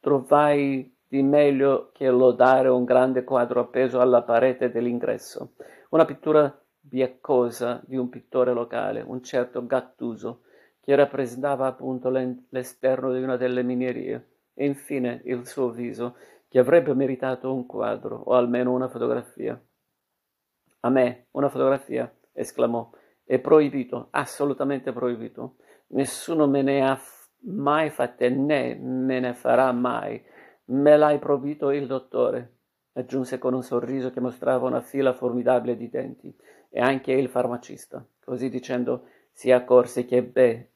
trovai 0.01 0.95
di 1.09 1.23
meglio 1.23 1.91
che 1.93 2.09
lodare 2.11 2.69
un 2.69 2.85
grande 2.85 3.25
quadro 3.25 3.61
appeso 3.61 4.01
alla 4.01 4.23
parete 4.23 4.71
dell'ingresso, 4.71 5.55
una 5.91 6.05
pittura 6.05 6.53
biaccosa 6.79 7.81
di 7.87 7.97
un 7.97 8.09
pittore 8.09 8.53
locale, 8.53 9.03
un 9.07 9.23
certo 9.23 9.65
Gattuso, 9.65 10.43
che 10.81 10.95
rappresentava 10.95 11.67
appunto 11.67 12.11
l'esterno 12.11 13.13
di 13.13 13.23
una 13.23 13.37
delle 13.37 13.63
minerie, 13.63 14.34
e 14.55 14.65
infine 14.65 15.21
il 15.25 15.47
suo 15.47 15.71
viso, 15.71 16.17
che 16.49 16.59
avrebbe 16.59 16.95
meritato 16.95 17.53
un 17.53 17.67
quadro 17.67 18.17
o 18.17 18.35
almeno 18.35 18.73
una 18.73 18.89
fotografia. 18.89 19.61
A 20.81 20.89
me, 20.89 21.27
una 21.33 21.49
fotografia, 21.49 22.13
esclamò, 22.33 22.91
è 23.25 23.39
proibito, 23.39 24.09
assolutamente 24.11 24.93
proibito. 24.93 25.57
Nessuno 25.89 26.47
me 26.47 26.63
ne 26.63 26.87
ha 26.87 27.01
mai 27.47 27.91
fatte 27.91 28.29
né 28.29 28.75
me 28.77 29.21
ne 29.21 29.35
farà 29.35 29.73
mai. 29.73 30.23
Me 30.67 30.97
l'hai 30.97 31.19
proibito 31.19 31.71
il 31.71 31.87
dottore, 31.87 32.59
aggiunse 32.93 33.39
con 33.39 33.55
un 33.55 33.63
sorriso 33.63 34.11
che 34.11 34.21
mostrava 34.21 34.67
una 34.67 34.81
fila 34.81 35.13
formidabile 35.13 35.77
di 35.77 35.89
denti, 35.89 36.35
e 36.71 36.81
anche 36.81 37.13
il 37.13 37.29
farmacista. 37.29 38.07
Così 38.23 38.49
dicendo 38.49 39.09
si 39.33 39.51
accorse 39.51 40.05
che 40.05 40.23
Beh 40.23 40.71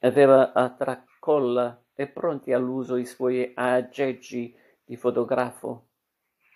aveva 0.00 0.52
a 0.52 0.70
tracolla 0.70 1.83
e 1.94 2.06
pronti 2.06 2.52
all'uso 2.52 2.96
i 2.96 3.06
suoi 3.06 3.52
aggeggi 3.54 4.54
di 4.84 4.96
fotografo. 4.96 5.88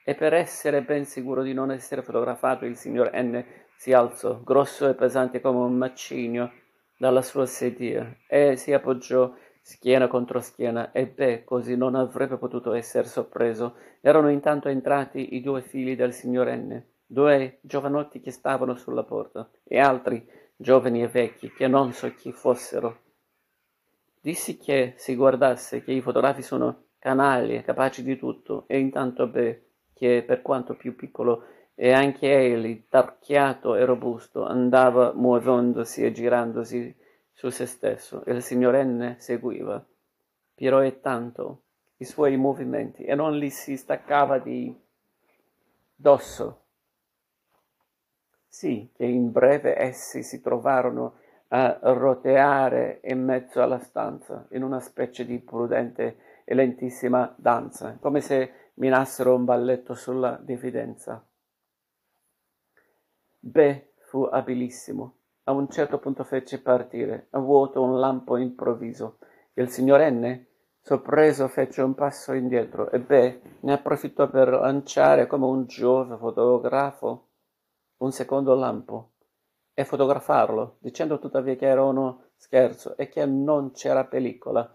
E 0.05 0.15
per 0.15 0.35
essere 0.35 0.83
ben 0.83 1.05
sicuro 1.05 1.43
di 1.43 1.53
non 1.53 1.71
essere 1.71 2.03
fotografato, 2.03 2.65
il 2.65 2.77
signor 2.77 3.11
N 3.15 3.45
si 3.77 3.93
alzò, 3.93 4.41
grosso 4.43 4.89
e 4.89 4.95
pesante 4.95 5.41
come 5.41 5.59
un 5.59 5.77
macigno, 5.77 6.53
dalla 6.99 7.23
sua 7.23 7.47
sedia 7.47 8.17
e 8.27 8.57
si 8.57 8.73
appoggiò 8.73 9.33
schiena 9.61 10.09
contro 10.09 10.41
schiena 10.41 10.93
e 10.93 11.07
beh, 11.07 11.45
così 11.45 11.77
non 11.77 11.95
avrebbe 11.95 12.39
potuto 12.39 12.73
essere 12.73 13.07
sorpreso. 13.07 13.77
Erano 14.01 14.31
intanto 14.31 14.69
entrati 14.69 15.35
i 15.35 15.41
due 15.41 15.63
figli 15.63 15.95
del 15.95 16.13
signor 16.13 16.49
N, 16.49 16.83
due 17.07 17.59
giovanotti 17.61 18.21
che 18.21 18.31
stavano 18.31 18.75
sulla 18.75 19.05
porta, 19.05 19.49
e 19.63 19.79
altri, 19.79 20.27
giovani 20.57 21.03
e 21.03 21.09
vecchi, 21.09 21.53
che 21.53 21.69
non 21.69 21.93
so 21.93 22.13
chi 22.15 22.33
fossero. 22.33 23.07
Dissi 24.29 24.59
che 24.59 24.93
si 24.99 25.15
guardasse, 25.15 25.83
che 25.83 25.93
i 25.93 26.03
fotografi 26.03 26.43
sono 26.43 26.89
canaglie, 26.99 27.63
capaci 27.63 28.03
di 28.03 28.19
tutto, 28.19 28.65
e 28.67 28.79
intanto 28.79 29.27
beh, 29.27 29.63
che 29.95 30.23
per 30.23 30.43
quanto 30.43 30.77
più 30.77 30.95
piccolo 30.95 31.45
e 31.75 31.93
anche 31.93 32.31
egli, 32.31 32.89
tarchiato 32.91 33.75
e 33.75 33.87
robusto, 33.87 34.45
andava 34.45 35.15
muovendosi 35.15 36.05
e 36.05 36.13
girandosi 36.13 36.95
su 37.33 37.49
se 37.49 37.65
stesso, 37.65 38.23
e 38.27 38.35
il 38.35 38.43
signor 38.43 38.77
N 38.85 39.15
seguiva, 39.17 39.83
piroettando 40.55 41.63
i 41.97 42.05
suoi 42.05 42.37
movimenti, 42.37 43.05
e 43.05 43.15
non 43.15 43.35
gli 43.35 43.49
si 43.49 43.79
staccava 43.79 44.39
di 44.39 44.79
dosso. 45.95 46.65
Sì, 48.47 48.91
che 48.95 49.07
in 49.07 49.33
breve 49.33 49.81
essi 49.81 50.23
si 50.23 50.43
trovarono 50.43 51.15
a 51.49 51.79
roteare 51.81 53.01
in 53.05 53.25
mezzo 53.25 53.63
alla 53.63 53.79
stanza, 53.79 54.47
in 54.51 54.63
una 54.63 54.81
specie 54.81 55.25
di 55.25 55.39
prudente 55.39 56.43
e 56.45 56.55
lentissima 56.55 57.35
danza, 57.37 57.97
come 58.01 58.21
se 58.21 58.71
minassero 58.75 59.35
un 59.35 59.45
balletto 59.45 59.95
sulla 59.95 60.39
diffidenza. 60.43 61.25
Beh, 63.41 63.93
fu 63.97 64.23
abilissimo. 64.25 65.15
A 65.45 65.53
un 65.53 65.69
certo 65.71 65.99
punto 65.99 66.25
fece 66.25 66.61
partire 66.61 67.29
a 67.31 67.39
vuoto 67.39 67.83
un 67.83 67.99
lampo 67.99 68.37
improvviso. 68.37 69.19
Il 69.55 69.71
signor 69.71 70.01
N, 70.11 70.47
sorpreso, 70.81 71.49
fece 71.49 71.81
un 71.81 71.95
passo 71.95 72.33
indietro 72.33 72.91
e 72.91 73.01
Beh 73.01 73.41
ne 73.61 73.73
approfittò 73.73 74.29
per 74.29 74.49
lanciare 74.49 75.27
come 75.27 75.47
un 75.47 75.65
giove 75.65 76.17
fotografo 76.19 77.29
un 77.99 78.13
secondo 78.13 78.55
lampo 78.55 79.13
e 79.79 79.85
fotografarlo, 79.85 80.79
dicendo 80.81 81.21
tuttavia 81.21 81.55
che 81.55 81.65
era 81.65 81.85
uno 81.85 82.31
scherzo 82.35 82.97
e 82.97 83.09
che 83.09 83.25
non 83.27 83.71
c'era 83.71 84.07
pellicola. 84.07 84.69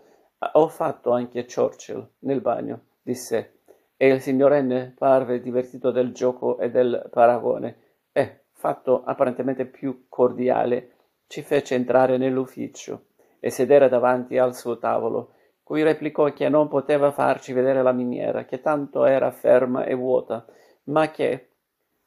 Ho 0.54 0.70
fatto 0.70 1.12
anche 1.12 1.46
Churchill 1.46 2.08
nel 2.20 2.40
bagno, 2.40 2.84
disse, 3.02 3.64
e 3.98 4.08
il 4.08 4.22
signor 4.22 4.54
N 4.62 4.94
parve 4.98 5.42
divertito 5.42 5.92
del 5.92 6.14
gioco 6.14 6.58
e 6.58 6.72
del 6.72 7.10
paragone. 7.12 7.76
Eh, 8.14 8.44
fatto 8.54 9.04
apparentemente 9.04 9.66
più 9.66 10.06
cordiale, 10.08 10.92
ci 11.28 11.42
fece 11.42 11.76
entrare 11.76 12.16
nell'ufficio 12.16 13.08
e 13.42 13.50
sedere 13.50 13.90
davanti 13.90 14.38
al 14.38 14.56
suo 14.56 14.78
tavolo, 14.78 15.34
cui 15.64 15.84
replicò 15.84 16.32
che 16.32 16.48
non 16.48 16.70
poteva 16.70 17.12
farci 17.12 17.52
vedere 17.52 17.82
la 17.84 17.92
miniera, 17.92 18.46
che 18.46 18.62
tanto 18.62 19.04
era 19.04 19.32
ferma 19.32 19.84
e 19.84 19.96
vuota, 19.96 20.46
ma 20.84 21.12
che, 21.12 21.50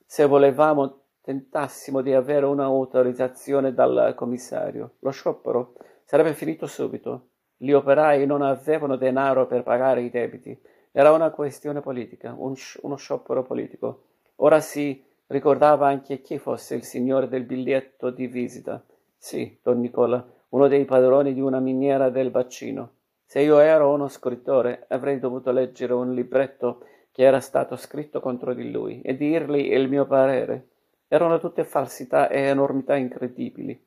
se 0.07 0.25
volevamo, 0.25 1.01
tentassimo 1.27 2.03
di 2.03 2.15
avere 2.15 2.47
un'autorizzazione 2.47 3.75
dal 3.75 4.15
commissario. 4.15 4.93
Lo 5.01 5.11
sciopero 5.11 5.75
sarebbe 6.05 6.35
finito 6.35 6.67
subito. 6.67 7.31
Gli 7.57 7.73
operai 7.73 8.25
non 8.27 8.43
avevano 8.43 8.95
denaro 8.95 9.49
per 9.49 9.65
pagare 9.65 10.03
i 10.03 10.11
debiti. 10.11 10.57
Era 10.93 11.11
una 11.11 11.31
questione 11.31 11.81
politica, 11.81 12.33
un 12.39 12.55
uno 12.83 12.97
sciopero 12.97 13.43
politico. 13.43 14.05
Ora 14.37 14.61
si 14.61 15.03
Ricordava 15.29 15.89
anche 15.89 16.21
chi 16.21 16.39
fosse 16.39 16.77
il 16.77 16.85
signore 16.85 17.27
del 17.27 17.43
biglietto 17.43 18.11
di 18.11 18.29
visita. 18.29 18.85
Sì, 19.19 19.59
don 19.61 19.81
Nicola, 19.81 20.25
uno 20.51 20.69
dei 20.69 20.85
padroni 20.85 21.35
di 21.35 21.41
una 21.41 21.59
miniera 21.59 22.11
del 22.11 22.31
bacino. 22.31 22.93
Se 23.25 23.41
io 23.41 23.59
ero 23.59 23.93
uno 23.93 24.07
scrittore, 24.07 24.85
avrei 24.89 25.19
dovuto 25.19 25.51
leggere 25.51 25.95
un 25.95 26.15
libretto 26.15 26.85
che 27.11 27.25
era 27.25 27.41
stato 27.41 27.75
scritto 27.75 28.21
contro 28.21 28.55
di 28.55 28.71
lui 28.71 29.01
e 29.01 29.17
dirgli 29.17 29.73
il 29.73 29.89
mio 29.89 30.07
parere. 30.07 30.69
Erano 31.09 31.39
tutte 31.39 31.65
falsità 31.65 32.29
e 32.29 32.41
enormità 32.41 32.97
incredibili. 32.97 33.81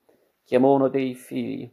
Chiamò 0.43 0.73
uno 0.73 0.87
dei 0.87 1.15
figli 1.15 1.69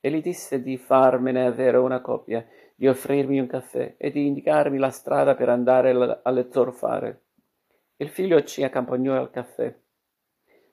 e 0.00 0.10
gli 0.10 0.22
disse 0.22 0.62
di 0.62 0.76
farmene 0.76 1.46
avere 1.46 1.78
una 1.78 2.00
copia, 2.00 2.46
di 2.74 2.86
offrirmi 2.86 3.38
un 3.38 3.46
caffè 3.46 3.94
e 3.96 4.10
di 4.10 4.26
indicarmi 4.26 4.78
la 4.78 4.90
strada 4.90 5.34
per 5.34 5.48
andare 5.48 6.20
alle 6.22 6.48
zolfare. 6.50 7.22
Il 7.96 8.08
figlio 8.08 8.42
ci 8.44 8.62
accompagnò 8.62 9.14
al 9.14 9.30
caffè. 9.30 9.74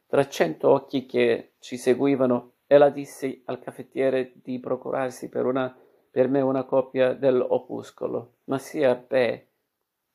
Tra 0.08 0.28
cento 0.28 0.70
occhi 0.70 1.06
che 1.06 1.54
ci 1.60 1.78
seguivano, 1.78 2.54
ella 2.68 2.90
disse 2.90 3.42
al 3.46 3.60
caffettiere 3.60 4.34
di 4.36 4.60
procurarsi 4.60 5.30
per, 5.30 5.46
una, 5.46 5.76
per 6.10 6.28
me 6.28 6.42
una 6.42 6.64
copia 6.64 7.14
dell'opuscolo, 7.14 8.34
ma 8.46 8.58
sia 8.58 8.96
beh 8.96 9.48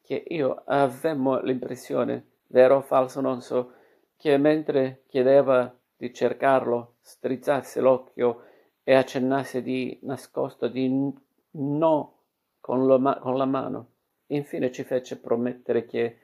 che 0.02 0.24
io 0.28 0.62
avemmo 0.66 1.40
l'impressione, 1.40 2.26
vero 2.48 2.76
o 2.76 2.80
falso 2.82 3.20
non 3.20 3.40
so, 3.40 3.72
che 4.16 4.36
mentre 4.36 5.04
chiedeva 5.06 5.74
di 5.96 6.12
cercarlo, 6.12 6.96
strizzasse 7.00 7.80
l'occhio 7.80 8.44
e 8.82 8.94
accennasse 8.94 9.62
di 9.62 9.98
nascosto 10.02 10.68
di 10.68 11.12
no 11.50 12.18
con, 12.60 12.86
lo, 12.86 13.18
con 13.20 13.36
la 13.36 13.46
mano. 13.46 13.90
Infine 14.26 14.72
ci 14.72 14.82
fece 14.82 15.18
promettere 15.18 15.86
che 15.86 16.18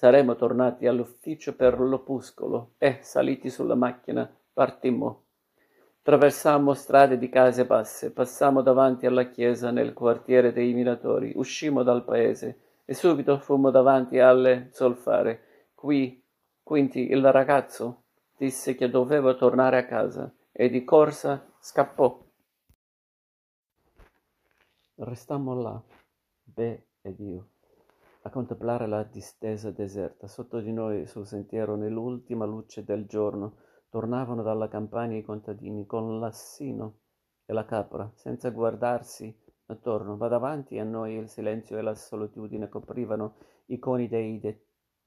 Saremmo 0.00 0.34
tornati 0.34 0.86
all'ufficio 0.86 1.54
per 1.54 1.78
l'opuscolo 1.78 2.72
e, 2.78 3.00
saliti 3.02 3.50
sulla 3.50 3.74
macchina, 3.74 4.26
partimmo. 4.50 5.24
Traversammo 6.00 6.72
strade 6.72 7.18
di 7.18 7.28
case 7.28 7.66
basse, 7.66 8.10
passammo 8.10 8.62
davanti 8.62 9.04
alla 9.04 9.28
chiesa 9.28 9.70
nel 9.70 9.92
quartiere 9.92 10.54
dei 10.54 10.72
minatori, 10.72 11.32
uscimmo 11.34 11.82
dal 11.82 12.02
paese 12.02 12.60
e 12.86 12.94
subito 12.94 13.36
fummo 13.40 13.70
davanti 13.70 14.18
alle 14.18 14.68
zolfare. 14.72 15.68
Qui, 15.74 16.19
Quinti, 16.70 17.10
il 17.10 17.32
ragazzo, 17.32 18.04
disse 18.36 18.76
che 18.76 18.88
doveva 18.88 19.34
tornare 19.34 19.76
a 19.76 19.86
casa 19.86 20.32
e 20.52 20.68
di 20.70 20.84
corsa 20.84 21.52
scappò. 21.58 22.24
Restammo 24.94 25.60
là, 25.60 25.82
Be 26.44 26.86
ed 27.02 27.18
io 27.18 27.48
a 28.22 28.30
contemplare 28.30 28.86
la 28.86 29.02
distesa 29.02 29.72
deserta. 29.72 30.28
Sotto 30.28 30.60
di 30.60 30.72
noi, 30.72 31.08
sul 31.08 31.26
sentiero, 31.26 31.74
nell'ultima 31.74 32.44
luce 32.44 32.84
del 32.84 33.04
giorno, 33.06 33.56
tornavano 33.88 34.44
dalla 34.44 34.68
campagna 34.68 35.16
i 35.16 35.24
contadini 35.24 35.86
con 35.86 36.20
l'assino 36.20 36.98
e 37.46 37.52
la 37.52 37.64
capra, 37.64 38.08
senza 38.14 38.50
guardarsi 38.50 39.36
attorno, 39.66 40.14
ma 40.14 40.28
davanti 40.28 40.78
a 40.78 40.84
noi 40.84 41.14
il 41.14 41.28
silenzio 41.28 41.78
e 41.78 41.82
la 41.82 41.96
solitudine 41.96 42.68
coprivano 42.68 43.38
i 43.66 43.80
coni 43.80 44.06
dei 44.06 44.38
de- 44.38 44.66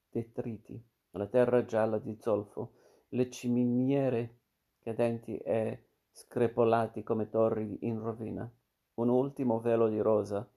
detriti, 0.09 0.91
la 1.13 1.27
terra 1.27 1.65
gialla 1.65 1.97
di 1.97 2.17
zolfo, 2.19 2.73
le 3.09 3.29
ciminiere 3.29 4.39
cadenti 4.79 5.37
e 5.37 5.85
screpolati 6.11 7.03
come 7.03 7.29
torri 7.29 7.79
in 7.81 7.99
rovina. 7.99 8.49
Un 8.95 9.09
ultimo 9.09 9.59
velo 9.59 9.87
di 9.87 9.99
rosa 9.99 10.47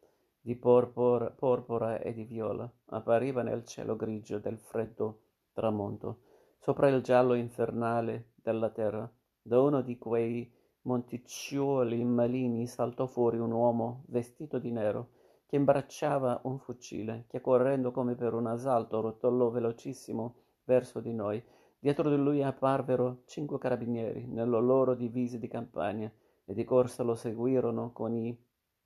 di 0.47 0.55
porpora, 0.55 1.29
porpora 1.31 1.99
e 1.99 2.13
di 2.13 2.23
viola 2.23 2.71
appariva 2.91 3.43
nel 3.43 3.65
cielo 3.65 3.97
grigio 3.97 4.39
del 4.39 4.59
freddo 4.59 5.23
tramonto. 5.53 6.21
sopra 6.59 6.89
il 6.89 7.03
giallo 7.03 7.35
infernale 7.35 8.33
della 8.35 8.71
terra. 8.71 9.11
Da 9.43 9.61
uno 9.61 9.83
di 9.83 9.99
quei 9.99 10.53
monticcioli 10.83 12.05
maligni 12.05 12.67
saltò 12.67 13.07
fuori 13.07 13.39
un 13.39 13.51
uomo 13.51 14.05
vestito 14.07 14.59
di 14.59 14.71
nero, 14.71 15.11
che 15.47 15.57
imbracciava 15.57 16.41
un 16.45 16.59
fucile, 16.59 17.25
che 17.29 17.41
correndo 17.41 17.91
come 17.91 18.15
per 18.15 18.35
un 18.35 18.47
assalto 18.47 19.01
rotolò 19.01 19.51
velocissimo 19.51 20.35
verso 20.67 21.01
di 21.01 21.15
noi. 21.15 21.43
Dietro 21.79 22.11
di 22.11 22.17
lui 22.17 22.43
apparvero 22.43 23.23
cinque 23.25 23.59
carabinieri, 23.59 24.27
nelle 24.27 24.61
loro 24.61 24.95
divise 24.95 25.39
di 25.39 25.49
campagna, 25.49 26.13
e 26.45 26.55
di 26.55 26.65
corsa 26.65 27.03
lo 27.03 27.15
seguirono 27.15 27.93
con 27.93 28.15
i 28.15 28.39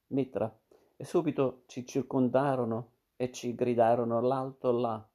mitra, 0.08 0.54
e 0.96 1.04
subito 1.04 1.62
ci 1.66 1.84
circondarono 1.84 2.92
e 3.16 3.30
ci 3.32 3.54
gridarono 3.54 4.20
l'alto 4.20 4.70
là. 4.70 5.10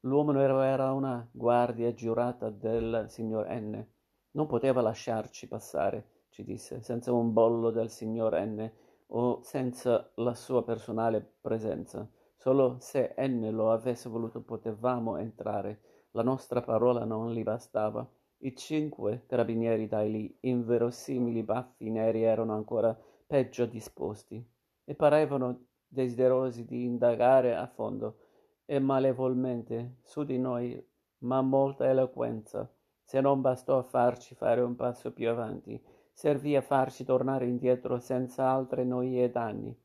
L'uomo 0.00 0.38
era 0.62 0.92
una 0.92 1.28
guardia 1.32 1.92
giurata 1.92 2.50
del 2.50 3.06
signor 3.08 3.48
N. 3.48 3.84
Non 4.32 4.46
poteva 4.46 4.80
lasciarci 4.80 5.48
passare, 5.48 6.24
ci 6.28 6.44
disse, 6.44 6.82
senza 6.82 7.12
un 7.12 7.32
bollo 7.32 7.70
del 7.70 7.90
signor 7.90 8.38
N 8.38 8.70
o 9.08 9.42
senza 9.42 10.10
la 10.16 10.34
sua 10.34 10.62
personale 10.62 11.20
presenza. 11.40 12.08
Solo 12.46 12.76
se 12.78 13.12
N 13.18 13.50
lo 13.50 13.72
avesse 13.72 14.08
voluto 14.08 14.40
potevamo 14.40 15.16
entrare. 15.16 15.80
La 16.12 16.22
nostra 16.22 16.62
parola 16.62 17.04
non 17.04 17.32
gli 17.32 17.42
bastava. 17.42 18.08
I 18.38 18.54
cinque 18.54 19.24
carabinieri 19.26 19.88
dagli 19.88 20.32
inverosimili 20.42 21.42
baffi 21.42 21.90
neri 21.90 22.22
erano 22.22 22.54
ancora 22.54 22.96
peggio 23.26 23.66
disposti 23.66 24.40
e 24.84 24.94
parevano 24.94 25.70
desiderosi 25.88 26.64
di 26.64 26.84
indagare 26.84 27.56
a 27.56 27.66
fondo 27.66 28.18
e 28.64 28.78
malevolmente 28.78 29.96
su 30.02 30.22
di 30.22 30.38
noi, 30.38 30.80
ma 31.22 31.40
molta 31.42 31.88
eloquenza. 31.88 32.72
Se 33.02 33.20
non 33.20 33.40
bastò 33.40 33.78
a 33.78 33.82
farci 33.82 34.36
fare 34.36 34.60
un 34.60 34.76
passo 34.76 35.12
più 35.12 35.28
avanti, 35.28 35.84
servì 36.12 36.54
a 36.54 36.62
farci 36.62 37.04
tornare 37.04 37.46
indietro 37.46 37.98
senza 37.98 38.48
altre 38.48 38.84
noie 38.84 39.24
e 39.24 39.30
danni. 39.32 39.76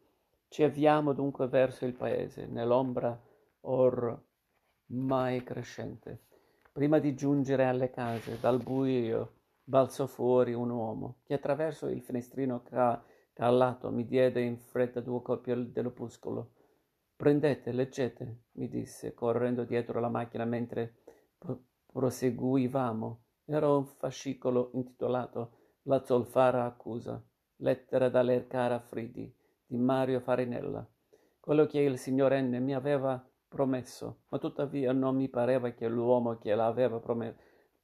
Ci 0.51 0.63
avviamo 0.63 1.13
dunque 1.13 1.47
verso 1.47 1.85
il 1.85 1.93
paese, 1.93 2.45
nell'ombra 2.45 3.17
ormai 3.61 5.41
crescente. 5.45 6.25
Prima 6.73 6.99
di 6.99 7.15
giungere 7.15 7.63
alle 7.63 7.89
case, 7.89 8.37
dal 8.37 8.61
buio 8.61 9.35
balzò 9.63 10.07
fuori 10.07 10.51
un 10.51 10.69
uomo 10.69 11.19
che 11.23 11.35
attraverso 11.35 11.87
il 11.87 12.01
finestrino 12.01 12.63
ca- 12.63 13.01
calato 13.31 13.91
mi 13.91 14.05
diede 14.05 14.41
in 14.41 14.57
fretta 14.57 14.99
due 14.99 15.21
copie 15.21 15.71
dell'opuscolo. 15.71 16.51
Prendete, 17.15 17.71
leggete, 17.71 18.41
mi 18.55 18.67
disse, 18.67 19.13
correndo 19.13 19.63
dietro 19.63 20.01
la 20.01 20.09
macchina 20.09 20.43
mentre 20.43 20.95
proseguivamo. 21.85 23.23
Era 23.45 23.73
un 23.73 23.85
fascicolo 23.85 24.71
intitolato 24.73 25.59
La 25.83 26.03
zolfara 26.03 26.65
accusa, 26.65 27.23
lettera 27.59 28.09
da 28.09 28.21
Lercara 28.21 28.81
Fridi, 28.81 29.33
di 29.71 29.77
Mario 29.77 30.19
Farinella. 30.19 30.85
Quello 31.39 31.65
che 31.65 31.79
il 31.79 31.97
signor 31.97 32.33
N 32.33 32.61
mi 32.61 32.75
aveva 32.75 33.25
promesso, 33.47 34.23
ma 34.27 34.37
tuttavia 34.37 34.91
non 34.91 35.15
mi 35.15 35.29
pareva 35.29 35.69
che 35.69 35.87
l'uomo 35.87 36.37
che 36.37 36.53
l'aveva 36.53 36.99
prom- 36.99 37.33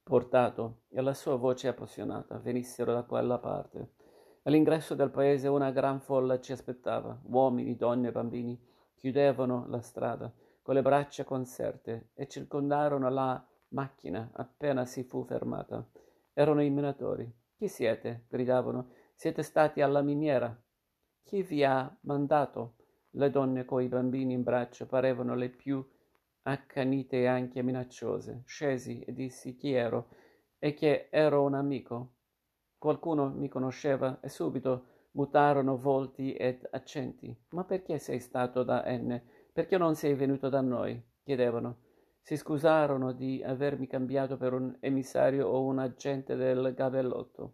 portato 0.02 0.82
e 0.90 1.00
la 1.00 1.14
sua 1.14 1.36
voce 1.36 1.68
appassionata 1.68 2.36
venissero 2.36 2.92
da 2.92 3.04
quella 3.04 3.38
parte. 3.38 3.94
All'ingresso 4.42 4.94
del 4.94 5.10
paese 5.10 5.48
una 5.48 5.70
gran 5.70 5.98
folla 6.00 6.38
ci 6.40 6.52
aspettava, 6.52 7.18
uomini, 7.24 7.74
donne, 7.74 8.12
bambini 8.12 8.60
chiudevano 8.94 9.64
la 9.68 9.80
strada 9.80 10.30
con 10.60 10.74
le 10.74 10.82
braccia 10.82 11.24
conserte 11.24 12.10
e 12.12 12.28
circondarono 12.28 13.08
la 13.08 13.42
macchina 13.68 14.28
appena 14.34 14.84
si 14.84 15.04
fu 15.04 15.24
fermata. 15.24 15.88
Erano 16.34 16.62
i 16.62 16.68
minatori. 16.68 17.26
Chi 17.56 17.68
siete? 17.68 18.26
gridavano. 18.28 18.90
Siete 19.14 19.42
stati 19.42 19.80
alla 19.80 20.02
miniera. 20.02 20.54
Chi 21.28 21.42
vi 21.42 21.62
ha 21.62 21.94
mandato? 22.04 22.76
Le 23.10 23.28
donne 23.28 23.66
coi 23.66 23.86
bambini 23.88 24.32
in 24.32 24.42
braccio 24.42 24.86
parevano 24.86 25.34
le 25.34 25.50
più 25.50 25.86
accanite 26.44 27.20
e 27.20 27.26
anche 27.26 27.60
minacciose. 27.60 28.44
Scesi 28.46 29.00
e 29.00 29.12
dissi 29.12 29.54
chi 29.54 29.74
ero 29.74 30.08
e 30.58 30.72
che 30.72 31.08
ero 31.10 31.42
un 31.42 31.52
amico. 31.52 32.14
Qualcuno 32.78 33.28
mi 33.28 33.50
conosceva 33.50 34.20
e 34.22 34.30
subito 34.30 35.10
mutarono 35.10 35.76
volti 35.76 36.32
ed 36.32 36.66
accenti. 36.70 37.38
Ma 37.50 37.62
perché 37.64 37.98
sei 37.98 38.20
stato 38.20 38.62
da 38.62 38.84
N? 38.86 39.20
Perché 39.52 39.76
non 39.76 39.96
sei 39.96 40.14
venuto 40.14 40.48
da 40.48 40.62
noi? 40.62 40.98
chiedevano. 41.22 41.80
Si 42.22 42.38
scusarono 42.38 43.12
di 43.12 43.42
avermi 43.44 43.86
cambiato 43.86 44.38
per 44.38 44.54
un 44.54 44.74
emissario 44.80 45.46
o 45.48 45.62
un 45.62 45.78
agente 45.78 46.36
del 46.36 46.72
gabellotto. 46.74 47.52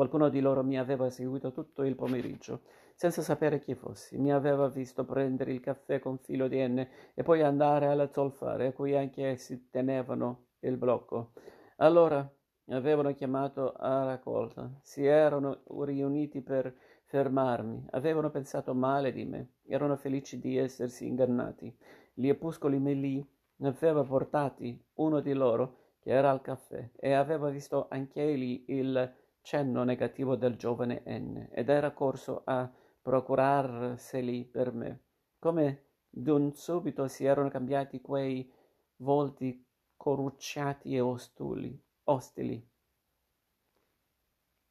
Qualcuno 0.00 0.30
di 0.30 0.40
loro 0.40 0.64
mi 0.64 0.78
aveva 0.78 1.10
seguito 1.10 1.52
tutto 1.52 1.82
il 1.82 1.94
pomeriggio, 1.94 2.62
senza 2.94 3.20
sapere 3.20 3.60
chi 3.60 3.74
fossi. 3.74 4.16
Mi 4.16 4.32
aveva 4.32 4.66
visto 4.66 5.04
prendere 5.04 5.52
il 5.52 5.60
caffè 5.60 5.98
con 5.98 6.16
filo 6.16 6.48
di 6.48 6.66
N 6.66 6.78
e 7.12 7.22
poi 7.22 7.42
andare 7.42 7.84
alla 7.84 8.10
zolfare, 8.10 8.68
a 8.68 8.72
cui 8.72 8.96
anche 8.96 9.26
essi 9.26 9.68
tenevano 9.68 10.46
il 10.60 10.78
blocco. 10.78 11.32
Allora 11.76 12.26
avevano 12.68 13.12
chiamato 13.12 13.74
a 13.74 14.06
raccolta, 14.06 14.72
si 14.80 15.04
erano 15.04 15.64
riuniti 15.84 16.40
per 16.40 16.74
fermarmi, 17.04 17.88
avevano 17.90 18.30
pensato 18.30 18.72
male 18.72 19.12
di 19.12 19.26
me, 19.26 19.56
erano 19.66 19.98
felici 19.98 20.38
di 20.38 20.56
essersi 20.56 21.06
ingannati. 21.06 21.76
Gli 22.14 22.30
opuscoli 22.30 22.78
me 22.78 22.94
li 22.94 23.22
aveva 23.60 24.02
portati 24.02 24.82
uno 24.94 25.20
di 25.20 25.34
loro 25.34 25.76
che 26.00 26.10
era 26.10 26.30
al 26.30 26.40
caffè 26.40 26.88
e 26.96 27.12
aveva 27.12 27.50
visto 27.50 27.86
anch'egli 27.90 28.64
il 28.68 29.18
cenno 29.42 29.82
negativo 29.84 30.36
del 30.36 30.56
giovane 30.56 31.02
N 31.06 31.48
ed 31.50 31.68
era 31.68 31.92
corso 31.92 32.42
a 32.44 32.70
procurarseli 33.02 34.44
per 34.44 34.72
me. 34.72 35.02
Come 35.38 35.84
d'un 36.08 36.52
subito 36.52 37.08
si 37.08 37.24
erano 37.24 37.48
cambiati 37.48 38.00
quei 38.00 38.50
volti 38.96 39.64
corrucciati 39.96 40.94
e 40.94 41.00
ostuli 41.00 41.82
ostili, 42.04 42.68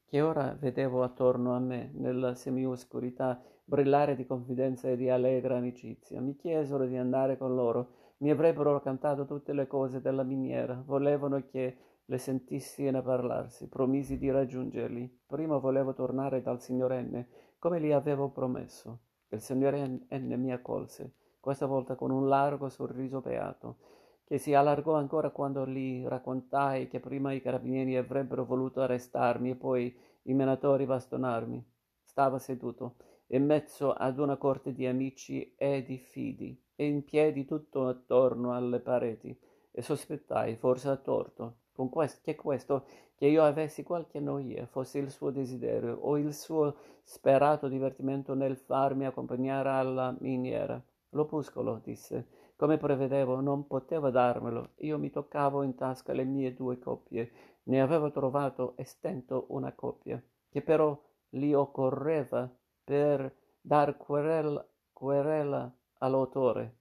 che 0.05 0.21
ora 0.21 0.55
vedevo 0.59 1.03
attorno 1.03 1.55
a 1.55 1.59
me, 1.59 1.91
nella 1.93 2.33
semioscurità, 2.33 3.41
brillare 3.63 4.15
di 4.15 4.25
confidenza 4.25 4.89
e 4.89 4.97
di 4.97 5.09
allegra 5.09 5.57
amicizia. 5.57 6.19
Mi 6.19 6.35
chiesero 6.35 6.85
di 6.85 6.97
andare 6.97 7.37
con 7.37 7.53
loro, 7.53 8.13
mi 8.17 8.31
avrebbero 8.31 8.73
raccontato 8.73 9.25
tutte 9.25 9.53
le 9.53 9.67
cose 9.67 10.01
della 10.01 10.23
miniera, 10.23 10.81
volevano 10.85 11.45
che 11.45 11.77
le 12.09 12.17
sentissi 12.17 12.89
ne 12.89 13.03
parlarsi, 13.03 13.69
promisi 13.69 14.17
di 14.17 14.31
raggiungerli. 14.31 15.21
Prima 15.27 15.57
volevo 15.57 15.93
tornare 15.93 16.41
dal 16.41 16.59
signor 16.59 16.91
N, 16.93 17.23
come 17.59 17.79
gli 17.79 17.91
avevo 17.91 18.31
promesso. 18.31 19.01
Il 19.29 19.41
signor 19.41 19.75
N 19.75 20.33
mi 20.37 20.51
accolse, 20.51 21.13
questa 21.39 21.67
volta 21.67 21.93
con 21.93 22.09
un 22.09 22.27
largo 22.27 22.67
sorriso 22.67 23.21
beato 23.21 23.77
che 24.25 24.39
si 24.39 24.53
allargò 24.53 24.93
ancora 24.93 25.29
quando 25.31 25.65
gli 25.65 26.05
raccontai 26.05 26.87
che 26.87 26.99
prima 26.99 27.31
i 27.31 27.41
carabinieri 27.41 27.95
avrebbero 27.95 28.45
voluto 28.45 28.81
arrestarmi 28.81 29.51
e 29.51 29.55
poi 29.55 29.95
i 30.23 30.33
menatori 30.33 30.85
bastonarmi. 30.85 31.63
Stava 32.03 32.37
seduto, 32.37 32.95
in 33.27 33.45
mezzo 33.45 33.93
ad 33.93 34.17
una 34.19 34.37
corte 34.37 34.71
di 34.71 34.85
amici 34.85 35.55
e 35.55 35.83
di 35.83 35.97
fidi, 35.97 36.59
e 36.75 36.85
in 36.85 37.03
piedi 37.03 37.45
tutto 37.45 37.87
attorno 37.87 38.53
alle 38.53 38.79
pareti, 38.79 39.35
e 39.71 39.81
sospettai, 39.81 40.55
forse 40.57 40.89
a 40.89 40.97
torto, 40.97 41.57
con 41.79 41.87
questo, 41.87 42.19
che 42.21 42.35
questo, 42.35 42.83
che 43.15 43.27
io 43.27 43.41
avessi 43.41 43.83
qualche 43.83 44.19
noia, 44.19 44.65
fosse 44.65 44.99
il 44.99 45.09
suo 45.09 45.29
desiderio 45.31 45.95
o 45.95 46.17
il 46.17 46.33
suo 46.33 46.75
sperato 47.03 47.69
divertimento 47.69 48.33
nel 48.33 48.57
farmi 48.57 49.05
accompagnare 49.05 49.69
alla 49.69 50.13
miniera. 50.19 50.83
L'opuscolo, 51.11 51.79
disse, 51.81 52.27
come 52.57 52.75
prevedevo, 52.75 53.39
non 53.39 53.65
poteva 53.65 54.09
darmelo. 54.09 54.71
Io 54.79 54.99
mi 54.99 55.09
toccavo 55.09 55.63
in 55.63 55.75
tasca 55.75 56.11
le 56.11 56.25
mie 56.25 56.53
due 56.53 56.77
coppie. 56.79 57.31
Ne 57.63 57.79
avevo 57.79 58.11
trovato 58.11 58.75
e 58.75 58.83
stento 58.83 59.45
una 59.51 59.71
coppia, 59.71 60.21
che 60.49 60.61
però 60.61 61.01
gli 61.29 61.53
occorreva 61.53 62.53
per 62.83 63.33
dar 63.61 63.95
querela, 63.95 64.67
querela 64.91 65.73
all'autore. 65.99 66.75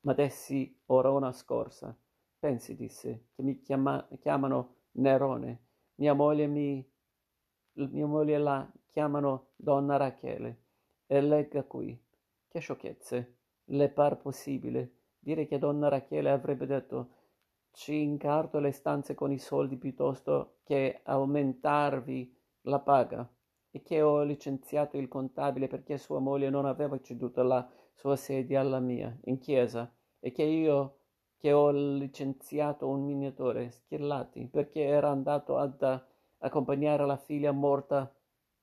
Ma 0.00 0.12
dessi 0.12 0.78
ora 0.86 1.10
una 1.10 1.32
scorsa. 1.32 1.96
Pensi, 2.46 2.76
disse, 2.76 3.30
che 3.34 3.42
mi 3.42 3.60
chiama, 3.60 4.06
chiamano 4.20 4.76
Nerone. 4.92 5.64
Mia 5.96 6.14
moglie 6.14 6.46
mi... 6.46 6.88
mia 7.72 8.06
moglie 8.06 8.38
la 8.38 8.72
chiamano 8.86 9.48
Donna 9.56 9.96
Rachele. 9.96 10.62
E 11.08 11.20
legga 11.20 11.64
qui. 11.64 12.00
Che 12.46 12.60
sciocchezze 12.60 13.38
le 13.64 13.88
par 13.88 14.18
possibile 14.18 14.92
dire 15.18 15.48
che 15.48 15.58
donna 15.58 15.88
Rachele 15.88 16.30
avrebbe 16.30 16.66
detto 16.66 17.14
ci 17.72 18.00
incarto 18.00 18.60
le 18.60 18.70
stanze 18.70 19.16
con 19.16 19.32
i 19.32 19.38
soldi 19.38 19.76
piuttosto 19.76 20.58
che 20.62 21.00
aumentarvi 21.02 22.32
la 22.60 22.78
paga 22.78 23.28
e 23.72 23.82
che 23.82 24.02
ho 24.02 24.22
licenziato 24.22 24.98
il 24.98 25.08
contabile 25.08 25.66
perché 25.66 25.98
sua 25.98 26.20
moglie 26.20 26.48
non 26.48 26.64
aveva 26.64 27.00
ceduto 27.00 27.42
la 27.42 27.68
sua 27.92 28.14
sedia 28.14 28.60
alla 28.60 28.78
mia 28.78 29.12
in 29.24 29.40
chiesa 29.40 29.92
e 30.20 30.30
che 30.30 30.44
io 30.44 31.00
che 31.36 31.52
ho 31.52 31.70
licenziato 31.70 32.88
un 32.88 33.04
miniatore, 33.04 33.70
Schillati, 33.70 34.48
perché 34.48 34.82
era 34.82 35.10
andato 35.10 35.56
ad 35.58 36.04
accompagnare 36.38 37.06
la 37.06 37.16
figlia 37.16 37.52
morta 37.52 38.12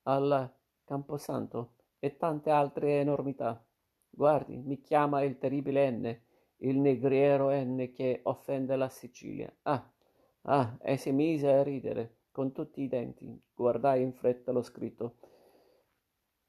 al 0.03 0.51
Camposanto 0.83 1.75
e 1.99 2.17
tante 2.17 2.49
altre 2.49 2.99
enormità. 2.99 3.63
Guardi, 4.09 4.57
mi 4.57 4.81
chiama 4.81 5.23
il 5.23 5.37
terribile 5.37 5.89
N, 5.89 6.21
il 6.57 6.79
negriero 6.79 7.49
N 7.51 7.91
che 7.93 8.19
offende 8.23 8.75
la 8.75 8.89
Sicilia. 8.89 9.51
Ah, 9.63 9.91
ah, 10.43 10.77
e 10.81 10.97
si 10.97 11.11
mise 11.11 11.51
a 11.51 11.63
ridere 11.63 12.17
con 12.31 12.51
tutti 12.51 12.81
i 12.81 12.87
denti. 12.87 13.41
Guardai 13.53 14.01
in 14.01 14.13
fretta 14.13 14.51
lo 14.51 14.61
scritto. 14.61 15.17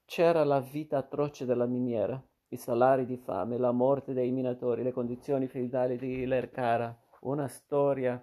C'era 0.05 0.43
la 0.43 0.59
vita 0.59 0.97
atroce 0.97 1.45
della 1.45 1.65
miniera, 1.65 2.21
i 2.55 2.57
salari 2.57 3.05
di 3.05 3.17
fame, 3.17 3.57
la 3.57 3.71
morte 3.71 4.13
dei 4.13 4.31
minatori, 4.31 4.81
le 4.81 4.91
condizioni 4.91 5.47
feudali 5.47 5.97
di 5.97 6.25
Lercara, 6.25 6.97
una 7.21 7.47
storia 7.47 8.21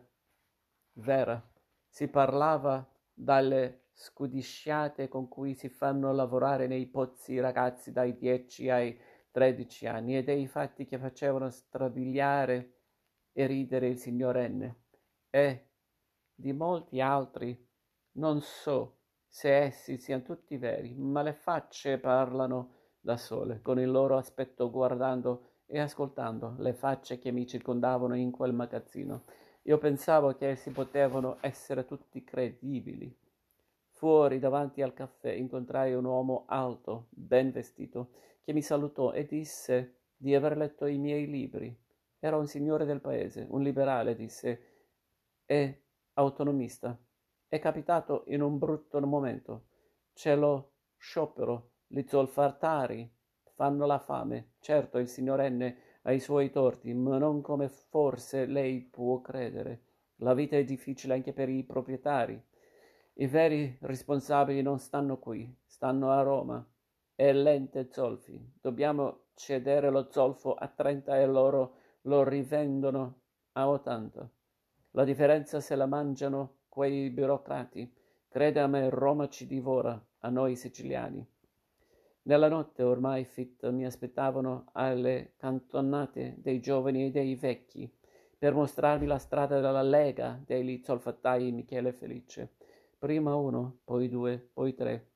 vera. 0.94 1.40
Si 1.88 2.08
parlava 2.08 2.86
dalle 3.12 3.88
scudisciate 3.92 5.08
con 5.08 5.28
cui 5.28 5.54
si 5.54 5.68
fanno 5.68 6.12
lavorare 6.12 6.66
nei 6.66 6.86
pozzi 6.86 7.34
i 7.34 7.40
ragazzi 7.40 7.92
dai 7.92 8.16
10 8.16 8.70
ai 8.70 8.98
13 9.30 9.86
anni 9.86 10.16
e 10.16 10.24
dei 10.24 10.46
fatti 10.46 10.86
che 10.86 10.98
facevano 10.98 11.50
strabiliare 11.50 12.78
e 13.32 13.46
ridere 13.46 13.88
il 13.88 13.98
signor 13.98 14.38
N. 14.38 14.74
E 15.28 15.68
di 16.34 16.52
molti 16.52 17.00
altri 17.00 17.68
non 18.12 18.40
so 18.40 18.98
se 19.26 19.56
essi 19.56 19.98
siano 19.98 20.22
tutti 20.22 20.56
veri, 20.56 20.94
ma 20.94 21.22
le 21.22 21.34
facce 21.34 21.98
parlano 21.98 22.80
da 23.02 23.16
sole, 23.16 23.60
con 23.60 23.80
il 23.80 23.90
loro 23.90 24.16
aspetto 24.16 24.70
guardando 24.70 25.48
e 25.66 25.80
ascoltando 25.80 26.54
le 26.58 26.72
facce 26.72 27.18
che 27.18 27.32
mi 27.32 27.46
circondavano 27.46 28.14
in 28.14 28.30
quel 28.30 28.52
magazzino. 28.54 29.24
Io 29.62 29.78
pensavo 29.78 30.34
che 30.34 30.50
essi 30.50 30.70
potevano 30.70 31.38
essere 31.40 31.84
tutti 31.84 32.22
credibili. 32.22 33.14
Fuori, 33.90 34.38
davanti 34.38 34.82
al 34.82 34.94
caffè, 34.94 35.30
incontrai 35.32 35.94
un 35.94 36.04
uomo 36.04 36.44
alto, 36.46 37.08
ben 37.10 37.50
vestito, 37.50 38.10
che 38.42 38.52
mi 38.52 38.62
salutò 38.62 39.12
e 39.12 39.26
disse 39.26 39.98
di 40.16 40.34
aver 40.34 40.56
letto 40.56 40.86
i 40.86 40.98
miei 40.98 41.26
libri. 41.26 41.76
Era 42.18 42.36
un 42.36 42.46
signore 42.46 42.84
del 42.84 43.00
paese, 43.00 43.46
un 43.50 43.62
liberale, 43.62 44.14
disse, 44.14 44.72
e 45.44 45.82
autonomista. 46.14 46.96
È 47.48 47.58
capitato 47.58 48.24
in 48.28 48.42
un 48.42 48.58
brutto 48.58 49.00
momento. 49.00 49.66
C'è 50.12 50.36
lo 50.36 50.72
sciopero, 50.96 51.71
gli 51.92 52.04
zolfartari 52.06 53.06
fanno 53.52 53.84
la 53.84 53.98
fame. 53.98 54.52
Certo, 54.60 54.96
il 54.96 55.08
signor 55.08 55.42
N 55.42 55.76
ha 56.00 56.12
i 56.12 56.20
suoi 56.20 56.50
torti, 56.50 56.94
ma 56.94 57.18
non 57.18 57.42
come 57.42 57.68
forse 57.68 58.46
lei 58.46 58.80
può 58.80 59.20
credere. 59.20 59.82
La 60.16 60.32
vita 60.32 60.56
è 60.56 60.64
difficile 60.64 61.12
anche 61.12 61.34
per 61.34 61.50
i 61.50 61.62
proprietari. 61.64 62.42
I 63.14 63.26
veri 63.26 63.76
responsabili 63.82 64.62
non 64.62 64.78
stanno 64.78 65.18
qui, 65.18 65.54
stanno 65.66 66.12
a 66.12 66.22
Roma. 66.22 66.66
È 67.14 67.30
l'ente 67.30 67.88
zolfi. 67.90 68.40
Dobbiamo 68.58 69.24
cedere 69.34 69.90
lo 69.90 70.08
zolfo 70.10 70.54
a 70.54 70.68
30 70.68 71.20
e 71.20 71.26
loro 71.26 71.74
lo 72.02 72.26
rivendono 72.26 73.20
a 73.52 73.68
80. 73.68 74.30
La 74.92 75.04
differenza 75.04 75.60
se 75.60 75.76
la 75.76 75.84
mangiano 75.84 76.60
quei 76.70 77.10
burocrati. 77.10 77.94
Crede 78.30 78.60
a 78.60 78.66
me, 78.66 78.88
Roma 78.88 79.28
ci 79.28 79.46
divora, 79.46 80.02
a 80.20 80.30
noi 80.30 80.56
siciliani. 80.56 81.28
Nella 82.24 82.48
notte 82.48 82.84
ormai 82.84 83.24
fit 83.24 83.68
mi 83.70 83.84
aspettavano 83.84 84.66
alle 84.72 85.32
cantonate 85.36 86.36
dei 86.38 86.60
giovani 86.60 87.06
e 87.06 87.10
dei 87.10 87.34
vecchi 87.34 87.92
per 88.38 88.54
mostrarmi 88.54 89.06
la 89.06 89.18
strada 89.18 89.60
della 89.60 89.82
lega 89.82 90.40
degli 90.44 90.80
zolfattai 90.84 91.50
Michele 91.50 91.92
Felice 91.92 92.54
prima 92.96 93.34
uno, 93.34 93.80
poi 93.82 94.08
due, 94.08 94.38
poi 94.52 94.74
tre. 94.74 95.10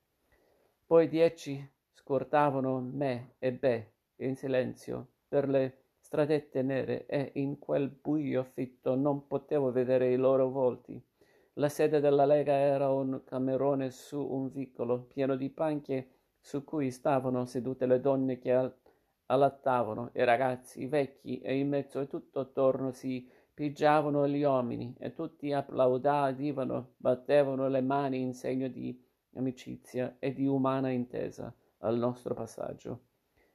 Poi 0.84 1.06
dieci 1.06 1.64
scortavano 1.92 2.80
me 2.80 3.34
e 3.38 3.52
Be 3.52 3.92
in 4.16 4.34
silenzio 4.34 5.10
per 5.28 5.48
le 5.48 5.82
stradette 6.00 6.62
nere 6.62 7.06
e 7.06 7.30
in 7.34 7.60
quel 7.60 7.88
buio 7.88 8.42
fitto 8.42 8.96
non 8.96 9.28
potevo 9.28 9.70
vedere 9.70 10.12
i 10.12 10.16
loro 10.16 10.50
volti. 10.50 11.00
La 11.54 11.68
sede 11.68 12.00
della 12.00 12.24
Lega 12.24 12.54
era 12.54 12.90
un 12.90 13.22
camerone 13.24 13.92
su 13.92 14.20
un 14.20 14.50
vicolo 14.50 15.04
pieno 15.04 15.36
di 15.36 15.48
panche 15.48 16.15
su 16.46 16.62
cui 16.62 16.92
stavano 16.92 17.44
sedute 17.44 17.86
le 17.86 17.98
donne 17.98 18.38
che 18.38 18.72
allattavano, 19.26 20.10
i 20.12 20.22
ragazzi, 20.22 20.82
i 20.82 20.86
vecchi 20.86 21.40
e 21.40 21.58
in 21.58 21.68
mezzo 21.68 21.98
e 21.98 22.06
tutto 22.06 22.38
attorno 22.38 22.92
si 22.92 23.28
pigiavano 23.52 24.28
gli 24.28 24.44
uomini 24.44 24.94
e 24.96 25.12
tutti 25.12 25.52
applaudivano, 25.52 26.92
battevano 26.98 27.66
le 27.66 27.80
mani 27.80 28.20
in 28.20 28.32
segno 28.32 28.68
di 28.68 28.96
amicizia 29.34 30.18
e 30.20 30.32
di 30.32 30.46
umana 30.46 30.90
intesa 30.90 31.52
al 31.78 31.98
nostro 31.98 32.32
passaggio. 32.34 33.06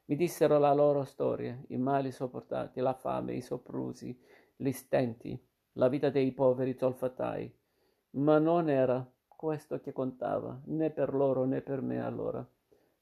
Mi 0.08 0.18
dissero 0.18 0.60
la 0.60 0.74
loro 0.74 1.06
storia, 1.06 1.58
i 1.70 1.78
mali 1.78 2.12
sopportati, 2.12 2.82
la 2.82 2.94
fame, 2.94 3.36
i 3.36 3.42
soprusi, 3.42 4.20
gli 4.54 4.72
stenti, 4.72 5.42
la 5.76 5.88
vita 5.88 6.10
dei 6.10 6.34
poveri 6.34 6.76
zolfatai. 6.78 7.58
Ma 8.16 8.38
non 8.38 8.70
era 8.70 9.10
questo 9.26 9.80
che 9.80 9.94
contava, 9.94 10.60
né 10.66 10.90
per 10.90 11.14
loro 11.14 11.46
né 11.46 11.62
per 11.62 11.82
me 11.82 12.04
allora. 12.04 12.46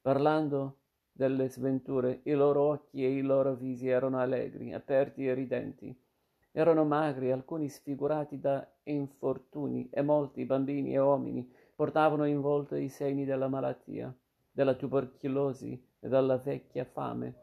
Parlando 0.02 0.78
delle 1.12 1.50
sventure, 1.50 2.22
i 2.24 2.34
loro 2.34 2.62
occhi 2.64 3.04
e 3.04 3.10
i 3.10 3.22
loro 3.22 3.56
visi 3.56 3.88
erano 3.88 4.20
allegri, 4.20 4.74
aperti 4.74 5.28
e 5.28 5.34
ridenti 5.34 6.08
erano 6.52 6.84
magri, 6.84 7.32
alcuni 7.32 7.70
sfigurati 7.70 8.40
da 8.40 8.68
infortuni, 8.84 9.90
e 9.92 10.02
molti 10.02 10.46
bambini 10.46 10.94
e 10.94 11.00
uomini 11.00 11.50
portavano 11.76 12.26
in 12.26 12.42
volto 12.42 12.76
i 12.76 12.90
segni 12.90 13.26
della 13.26 13.48
malattia, 13.48 14.14
della 14.52 14.74
tubercolosi 14.74 15.82
e 16.00 16.08
della 16.08 16.38
vecchia 16.38 16.86
fame. 16.86 17.36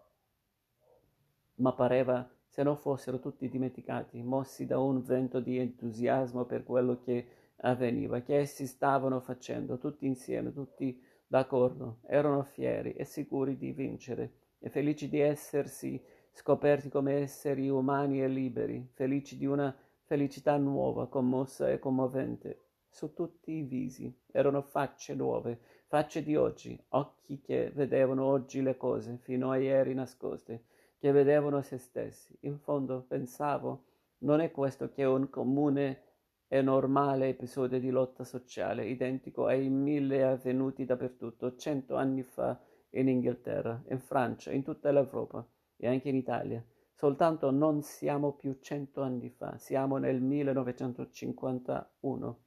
Ma 1.56 1.72
pareva 1.72 2.28
se 2.46 2.62
non 2.62 2.76
fossero 2.76 3.18
tutti 3.18 3.48
dimenticati, 3.48 4.22
mossi 4.22 4.66
da 4.66 4.78
un 4.78 5.02
vento 5.02 5.40
di 5.40 5.58
entusiasmo 5.58 6.44
per 6.44 6.64
quello 6.64 7.00
che 7.00 7.28
avveniva, 7.58 8.20
che 8.20 8.36
essi 8.36 8.66
stavano 8.66 9.20
facendo, 9.20 9.78
tutti 9.78 10.06
insieme, 10.06 10.52
tutti 10.52 11.00
d'accordo, 11.26 11.98
erano 12.06 12.42
fieri 12.42 12.92
e 12.92 13.04
sicuri 13.04 13.56
di 13.56 13.72
vincere 13.72 14.32
e 14.58 14.68
felici 14.70 15.08
di 15.08 15.20
essersi 15.20 16.02
scoperti 16.30 16.88
come 16.88 17.14
esseri 17.14 17.68
umani 17.68 18.22
e 18.22 18.28
liberi, 18.28 18.88
felici 18.92 19.36
di 19.36 19.46
una 19.46 19.74
felicità 20.04 20.56
nuova, 20.56 21.08
commossa 21.08 21.70
e 21.70 21.78
commovente. 21.78 22.60
Su 22.88 23.12
tutti 23.12 23.52
i 23.52 23.62
visi 23.62 24.14
erano 24.30 24.62
facce 24.62 25.14
nuove, 25.14 25.58
facce 25.86 26.22
di 26.22 26.36
oggi, 26.36 26.78
occhi 26.90 27.40
che 27.40 27.70
vedevano 27.74 28.24
oggi 28.24 28.62
le 28.62 28.76
cose 28.76 29.18
fino 29.18 29.50
a 29.50 29.58
ieri 29.58 29.94
nascoste, 29.94 30.64
che 30.98 31.10
vedevano 31.12 31.60
se 31.62 31.78
stessi. 31.78 32.36
In 32.40 32.58
fondo 32.58 33.04
pensavo, 33.06 33.84
non 34.18 34.40
è 34.40 34.50
questo 34.50 34.90
che 34.90 35.04
un 35.04 35.28
comune 35.28 36.02
e 36.48 36.62
normale 36.62 37.28
episodio 37.28 37.80
di 37.80 37.90
lotta 37.90 38.24
sociale, 38.24 38.86
identico 38.86 39.46
ai 39.46 39.68
mille 39.68 40.24
avvenuti 40.24 40.84
dappertutto, 40.84 41.56
cento 41.56 41.96
anni 41.96 42.22
fa 42.22 42.60
in 42.90 43.08
Inghilterra, 43.08 43.82
in 43.88 43.98
Francia, 43.98 44.52
in 44.52 44.62
tutta 44.62 44.90
l'Europa 44.90 45.46
e 45.76 45.88
anche 45.88 46.08
in 46.08 46.16
Italia. 46.16 46.64
Soltanto 46.92 47.50
non 47.50 47.82
siamo 47.82 48.32
più 48.32 48.58
cento 48.60 49.02
anni 49.02 49.28
fa, 49.28 49.58
siamo 49.58 49.98
nel 49.98 50.22
1951 50.22 52.40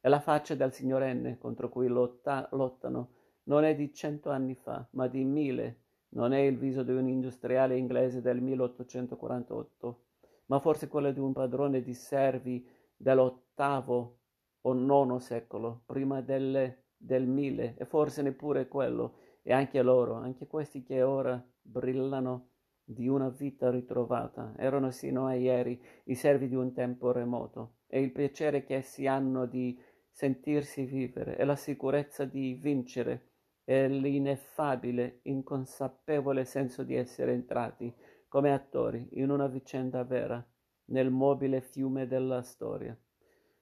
e 0.00 0.08
la 0.08 0.20
faccia 0.20 0.54
del 0.54 0.72
signor 0.72 1.02
N 1.02 1.36
contro 1.38 1.68
cui 1.68 1.88
lotta, 1.88 2.48
lottano 2.52 3.14
non 3.44 3.64
è 3.64 3.74
di 3.74 3.92
cento 3.94 4.30
anni 4.30 4.54
fa, 4.54 4.86
ma 4.92 5.06
di 5.06 5.24
mille. 5.24 5.82
Non 6.10 6.32
è 6.32 6.40
il 6.40 6.58
viso 6.58 6.82
di 6.82 6.92
un 6.92 7.08
industriale 7.08 7.76
inglese 7.76 8.20
del 8.20 8.40
1848, 8.40 10.04
ma 10.46 10.58
forse 10.58 10.88
quello 10.88 11.12
di 11.12 11.20
un 11.20 11.32
padrone 11.32 11.80
di 11.80 11.94
servi 11.94 12.66
dell'ottavo 12.96 14.18
o 14.62 14.72
nono 14.72 15.18
secolo, 15.18 15.82
prima 15.86 16.20
delle, 16.20 16.86
del 16.96 17.26
mille, 17.26 17.76
e 17.76 17.84
forse 17.84 18.22
neppure 18.22 18.66
quello, 18.66 19.18
e 19.42 19.52
anche 19.52 19.80
loro, 19.82 20.14
anche 20.14 20.46
questi 20.46 20.82
che 20.82 21.02
ora 21.02 21.40
brillano 21.60 22.50
di 22.82 23.08
una 23.08 23.28
vita 23.28 23.70
ritrovata, 23.70 24.54
erano 24.56 24.90
sino 24.90 25.26
a 25.26 25.34
ieri 25.34 25.80
i 26.04 26.14
servi 26.14 26.48
di 26.48 26.54
un 26.54 26.72
tempo 26.72 27.12
remoto, 27.12 27.78
e 27.86 28.00
il 28.00 28.12
piacere 28.12 28.64
che 28.64 28.76
essi 28.76 29.06
hanno 29.06 29.46
di 29.46 29.78
sentirsi 30.10 30.84
vivere, 30.84 31.36
e 31.36 31.44
la 31.44 31.56
sicurezza 31.56 32.24
di 32.24 32.54
vincere, 32.54 33.30
e 33.64 33.88
l'ineffabile, 33.88 35.20
inconsapevole 35.22 36.44
senso 36.44 36.82
di 36.84 36.94
essere 36.94 37.32
entrati, 37.32 37.94
come 38.28 38.52
attori, 38.52 39.08
in 39.12 39.30
una 39.30 39.46
vicenda 39.46 40.02
vera, 40.04 40.44
nel 40.86 41.10
mobile 41.10 41.60
fiume 41.60 42.06
della 42.06 42.42
storia. 42.42 42.96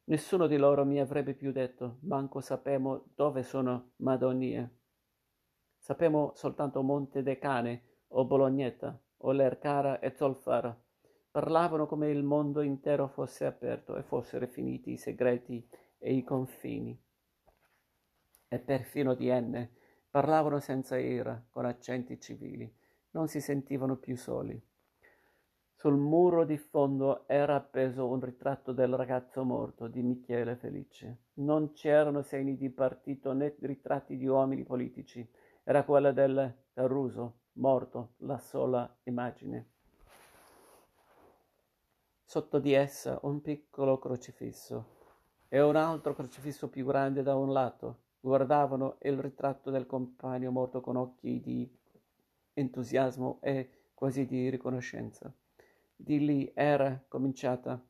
Nessuno 0.04 0.46
di 0.46 0.56
loro 0.56 0.84
mi 0.84 1.00
avrebbe 1.00 1.34
più 1.34 1.52
detto, 1.52 1.98
manco 2.00 2.40
sapemo 2.40 3.06
dove 3.14 3.42
sono 3.42 3.92
Madonie. 3.96 4.78
Sapemo 5.78 6.32
soltanto 6.34 6.82
Monte 6.82 7.22
Decane 7.22 7.82
o 8.08 8.24
Bolognetta, 8.24 8.98
o 9.18 9.32
Lercara 9.32 9.98
e 10.00 10.14
Zolfara, 10.14 10.78
Parlavano 11.34 11.88
come 11.88 12.10
il 12.10 12.22
mondo 12.22 12.62
intero 12.62 13.08
fosse 13.08 13.44
aperto 13.44 13.96
e 13.96 14.04
fossero 14.04 14.46
finiti 14.46 14.92
i 14.92 14.96
segreti 14.96 15.68
e 15.98 16.14
i 16.14 16.22
confini. 16.22 16.96
E 18.46 18.58
perfino 18.60 19.14
di 19.14 19.26
Enne 19.26 19.72
parlavano 20.08 20.60
senza 20.60 20.96
ira, 20.96 21.44
con 21.50 21.64
accenti 21.64 22.20
civili. 22.20 22.72
Non 23.10 23.26
si 23.26 23.40
sentivano 23.40 23.96
più 23.96 24.16
soli. 24.16 24.64
Sul 25.84 25.98
muro 25.98 26.46
di 26.46 26.56
fondo 26.56 27.28
era 27.28 27.56
appeso 27.56 28.08
un 28.08 28.18
ritratto 28.18 28.72
del 28.72 28.96
ragazzo 28.96 29.44
morto 29.44 29.86
di 29.86 30.00
Michele 30.00 30.56
Felice. 30.56 31.24
Non 31.34 31.72
c'erano 31.72 32.22
segni 32.22 32.56
di 32.56 32.70
partito 32.70 33.34
né 33.34 33.54
ritratti 33.60 34.16
di 34.16 34.26
uomini 34.26 34.64
politici. 34.64 35.30
Era 35.62 35.84
quella 35.84 36.10
del 36.12 36.54
Caruso, 36.72 37.40
morto, 37.56 38.14
la 38.20 38.38
sola 38.38 38.96
immagine. 39.02 39.72
Sotto 42.24 42.58
di 42.58 42.72
essa 42.72 43.18
un 43.24 43.42
piccolo 43.42 43.98
crocifisso 43.98 44.86
e 45.48 45.60
un 45.60 45.76
altro 45.76 46.14
crocifisso 46.14 46.70
più 46.70 46.86
grande 46.86 47.22
da 47.22 47.36
un 47.36 47.52
lato 47.52 48.04
guardavano 48.20 48.96
il 49.02 49.18
ritratto 49.18 49.70
del 49.70 49.84
compagno 49.84 50.50
morto 50.50 50.80
con 50.80 50.96
occhi 50.96 51.42
di 51.42 51.70
entusiasmo 52.54 53.36
e 53.42 53.90
quasi 53.92 54.24
di 54.24 54.48
riconoscenza. 54.48 55.30
Di 56.04 56.22
lì 56.22 56.52
era 56.52 57.02
cominciata 57.08 57.82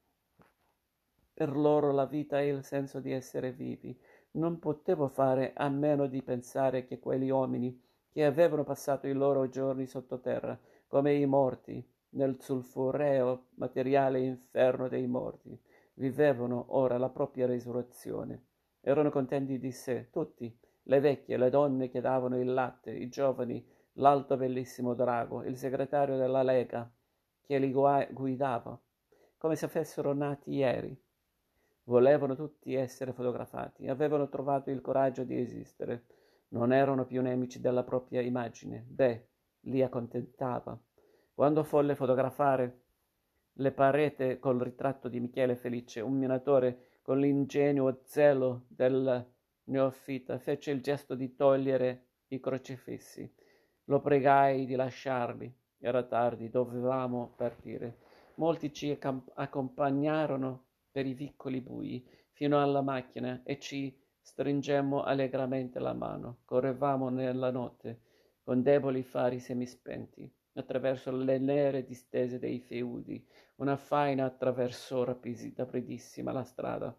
per 1.35 1.57
loro 1.57 1.91
la 1.91 2.07
vita 2.07 2.41
e 2.41 2.47
il 2.47 2.63
senso 2.63 3.01
di 3.01 3.11
essere 3.11 3.51
vivi. 3.51 3.99
Non 4.35 4.61
potevo 4.61 5.09
fare 5.09 5.53
a 5.53 5.69
meno 5.69 6.07
di 6.07 6.23
pensare 6.23 6.87
che 6.87 7.01
quegli 7.01 7.31
uomini 7.31 7.77
che 8.13 8.25
avevano 8.25 8.63
passato 8.63 9.09
i 9.09 9.15
loro 9.15 9.49
giorni 9.49 9.85
sottoterra, 9.87 10.57
come 10.87 11.15
i 11.15 11.27
morti, 11.27 11.85
nel 12.11 12.41
sulfureo 12.41 13.47
materiale 13.57 14.21
inferno 14.21 14.87
dei 14.87 15.09
morti, 15.09 15.61
vivevano 15.95 16.67
ora 16.69 16.99
la 16.99 17.11
propria 17.11 17.49
risurrezione. 17.49 18.45
Erano 18.81 19.11
contenti 19.11 19.59
di 19.59 19.73
sé, 19.73 20.11
tutti, 20.13 20.57
le 20.85 21.01
vecchie, 21.01 21.37
le 21.37 21.51
donne 21.51 21.89
che 21.89 22.01
davano 22.01 22.39
il 22.39 22.53
latte, 22.53 22.93
i 22.93 23.09
giovani, 23.09 23.67
l'alto 23.95 24.37
bellissimo 24.37 24.95
drago, 24.95 25.43
il 25.43 25.57
segretario 25.57 26.17
della 26.17 26.45
Lega 26.45 26.89
che 27.45 27.59
li 27.59 27.71
guidava, 27.71 28.81
come 29.37 29.57
se 29.57 29.69
fossero 29.69 30.13
nati 30.13 30.53
ieri. 30.53 30.99
Volevano 31.85 32.35
tutti 32.35 32.75
essere 32.75 33.13
fotografati, 33.13 33.87
avevano 33.89 34.29
trovato 34.29 34.71
il 34.71 34.81
coraggio 34.81 35.23
di 35.25 35.39
esistere, 35.39 36.07
non 36.49 36.73
erano 36.73 37.05
più 37.05 37.21
nemici 37.21 37.61
della 37.61 37.83
propria 37.83 38.23
immagine. 38.23 38.85
Beh, 38.89 39.29
li 39.61 39.83
accontentava. 39.83 40.79
Quando 41.35 41.63
folle 41.65 41.95
fotografare 41.95 42.83
le 43.53 43.73
pareti 43.73 44.39
col 44.39 44.61
ritratto 44.61 45.09
di 45.09 45.21
Michele 45.21 45.57
Felice, 45.57 46.01
un 46.01 46.17
minatore 46.17 46.99
con 47.03 47.19
l'ingenuo 47.19 48.01
zelo 48.05 48.65
del 48.69 49.33
neofita 49.65 50.39
fece 50.39 50.71
il 50.71 50.81
gesto 50.81 51.15
di 51.15 51.35
togliere 51.35 52.07
i 52.29 52.41
crocifissi. 52.41 53.31
Lo 53.85 54.01
pregai 54.01 54.65
di 54.65 54.75
lasciarli. 54.75 55.55
Era 55.79 56.03
tardi, 56.03 56.49
dovevamo 56.49 57.35
partire. 57.37 57.99
Molti 58.37 58.73
ci 58.73 58.99
accompagnarono 59.35 60.65
per 60.91 61.07
i 61.07 61.15
vicoli 61.15 61.61
bui 61.61 62.07
fino 62.33 62.61
alla 62.61 62.81
macchina 62.81 63.43
e 63.45 63.59
ci 63.59 63.97
stringemmo 64.21 65.03
allegramente 65.03 65.79
la 65.79 65.93
mano. 65.93 66.39
Correvamo 66.45 67.11
nella 67.11 67.51
notte 67.51 68.01
con 68.43 68.63
deboli 68.63 69.03
fari 69.03 69.39
semispenti 69.39 70.31
attraverso 70.55 71.11
le 71.11 71.39
nere 71.39 71.85
distese 71.85 72.39
dei 72.39 72.61
feudi. 72.61 73.27
Una 73.57 73.77
faina 73.77 74.25
attraversò 74.25 75.05
rapidissima 75.05 76.33
la 76.33 76.45
strada. 76.45 76.97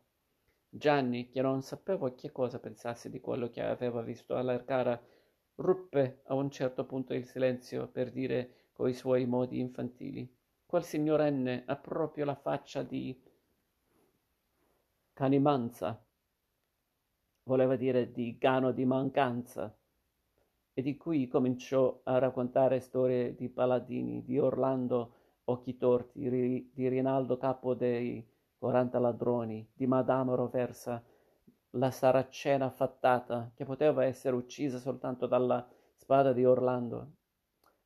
Gianni, 0.69 1.29
che 1.29 1.41
non 1.41 1.61
sapeva 1.61 2.13
che 2.13 2.31
cosa 2.31 2.59
pensasse 2.59 3.09
di 3.09 3.21
quello 3.21 3.49
che 3.49 3.61
aveva 3.61 4.01
visto 4.01 4.35
all'arcara, 4.35 5.01
ruppe 5.55 6.21
a 6.25 6.33
un 6.35 6.49
certo 6.51 6.85
punto 6.85 7.13
il 7.13 7.25
silenzio 7.25 7.87
per 7.87 8.11
dire 8.11 8.64
coi 8.75 8.93
suoi 8.93 9.25
modi 9.25 9.59
infantili. 9.59 10.29
Quel 10.65 10.83
signorenne 10.83 11.63
ha 11.65 11.77
proprio 11.77 12.25
la 12.25 12.35
faccia 12.35 12.83
di 12.83 13.17
canimanza, 15.13 16.05
voleva 17.43 17.77
dire 17.77 18.11
di 18.11 18.37
gano 18.37 18.73
di 18.73 18.83
mancanza 18.83 19.73
e 20.73 20.81
di 20.81 20.97
cui 20.97 21.29
cominciò 21.29 22.01
a 22.03 22.17
raccontare 22.17 22.81
storie 22.81 23.33
di 23.33 23.47
paladini, 23.47 24.25
di 24.25 24.37
Orlando 24.37 25.13
Occhi 25.45 25.77
Torti, 25.77 26.27
di 26.73 26.87
Rinaldo 26.89 27.37
Capo 27.37 27.75
dei 27.75 28.27
40 28.57 28.99
ladroni, 28.99 29.65
di 29.73 29.87
Madame 29.87 30.35
Roversa, 30.35 31.01
la 31.71 31.91
saracena 31.91 32.69
fattata, 32.69 33.51
che 33.55 33.63
poteva 33.63 34.03
essere 34.03 34.35
uccisa 34.35 34.79
soltanto 34.79 35.27
dalla 35.27 35.65
spada 35.93 36.33
di 36.33 36.43
Orlando, 36.43 37.11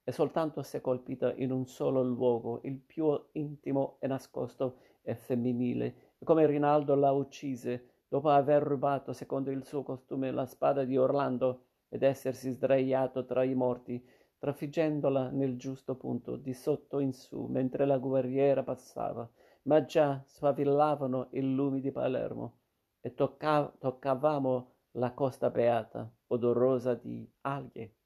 e 0.10 0.12
soltanto 0.12 0.64
se 0.64 0.82
colpita 0.82 1.32
in 1.36 1.52
un 1.52 1.68
solo 1.68 2.02
luogo, 2.02 2.62
il 2.64 2.80
più 2.80 3.16
intimo 3.34 3.98
e 4.00 4.08
nascosto 4.08 4.78
e 5.04 5.14
femminile, 5.14 6.16
come 6.24 6.48
Rinaldo 6.48 6.96
la 6.96 7.12
uccise 7.12 8.06
dopo 8.08 8.30
aver 8.30 8.64
rubato, 8.64 9.14
secondo 9.14 9.52
il 9.52 9.64
suo 9.64 9.84
costume, 9.84 10.32
la 10.32 10.48
spada 10.48 10.84
di 10.84 10.98
Orlando, 10.98 11.66
ed 11.90 12.02
essersi 12.02 12.50
sdraiato 12.50 13.24
tra 13.24 13.44
i 13.44 13.54
morti, 13.54 14.04
trafiggendola 14.40 15.30
nel 15.30 15.58
giusto 15.58 15.96
punto, 15.96 16.38
di 16.38 16.56
sotto 16.56 16.98
in 16.98 17.14
su, 17.14 17.46
mentre 17.46 17.86
la 17.86 18.00
guerriera 18.00 18.64
passava, 18.64 19.30
ma 19.66 19.86
già 19.86 20.24
sfavillavano 20.26 21.28
i 21.34 21.54
lumi 21.54 21.82
di 21.82 21.92
Palermo 21.92 22.62
e 23.00 23.14
tocca- 23.14 23.72
toccavamo 23.78 24.72
la 24.94 25.14
costa 25.14 25.52
beata, 25.52 26.12
odorosa 26.30 26.96
di 26.96 27.32
alghe. 27.42 27.99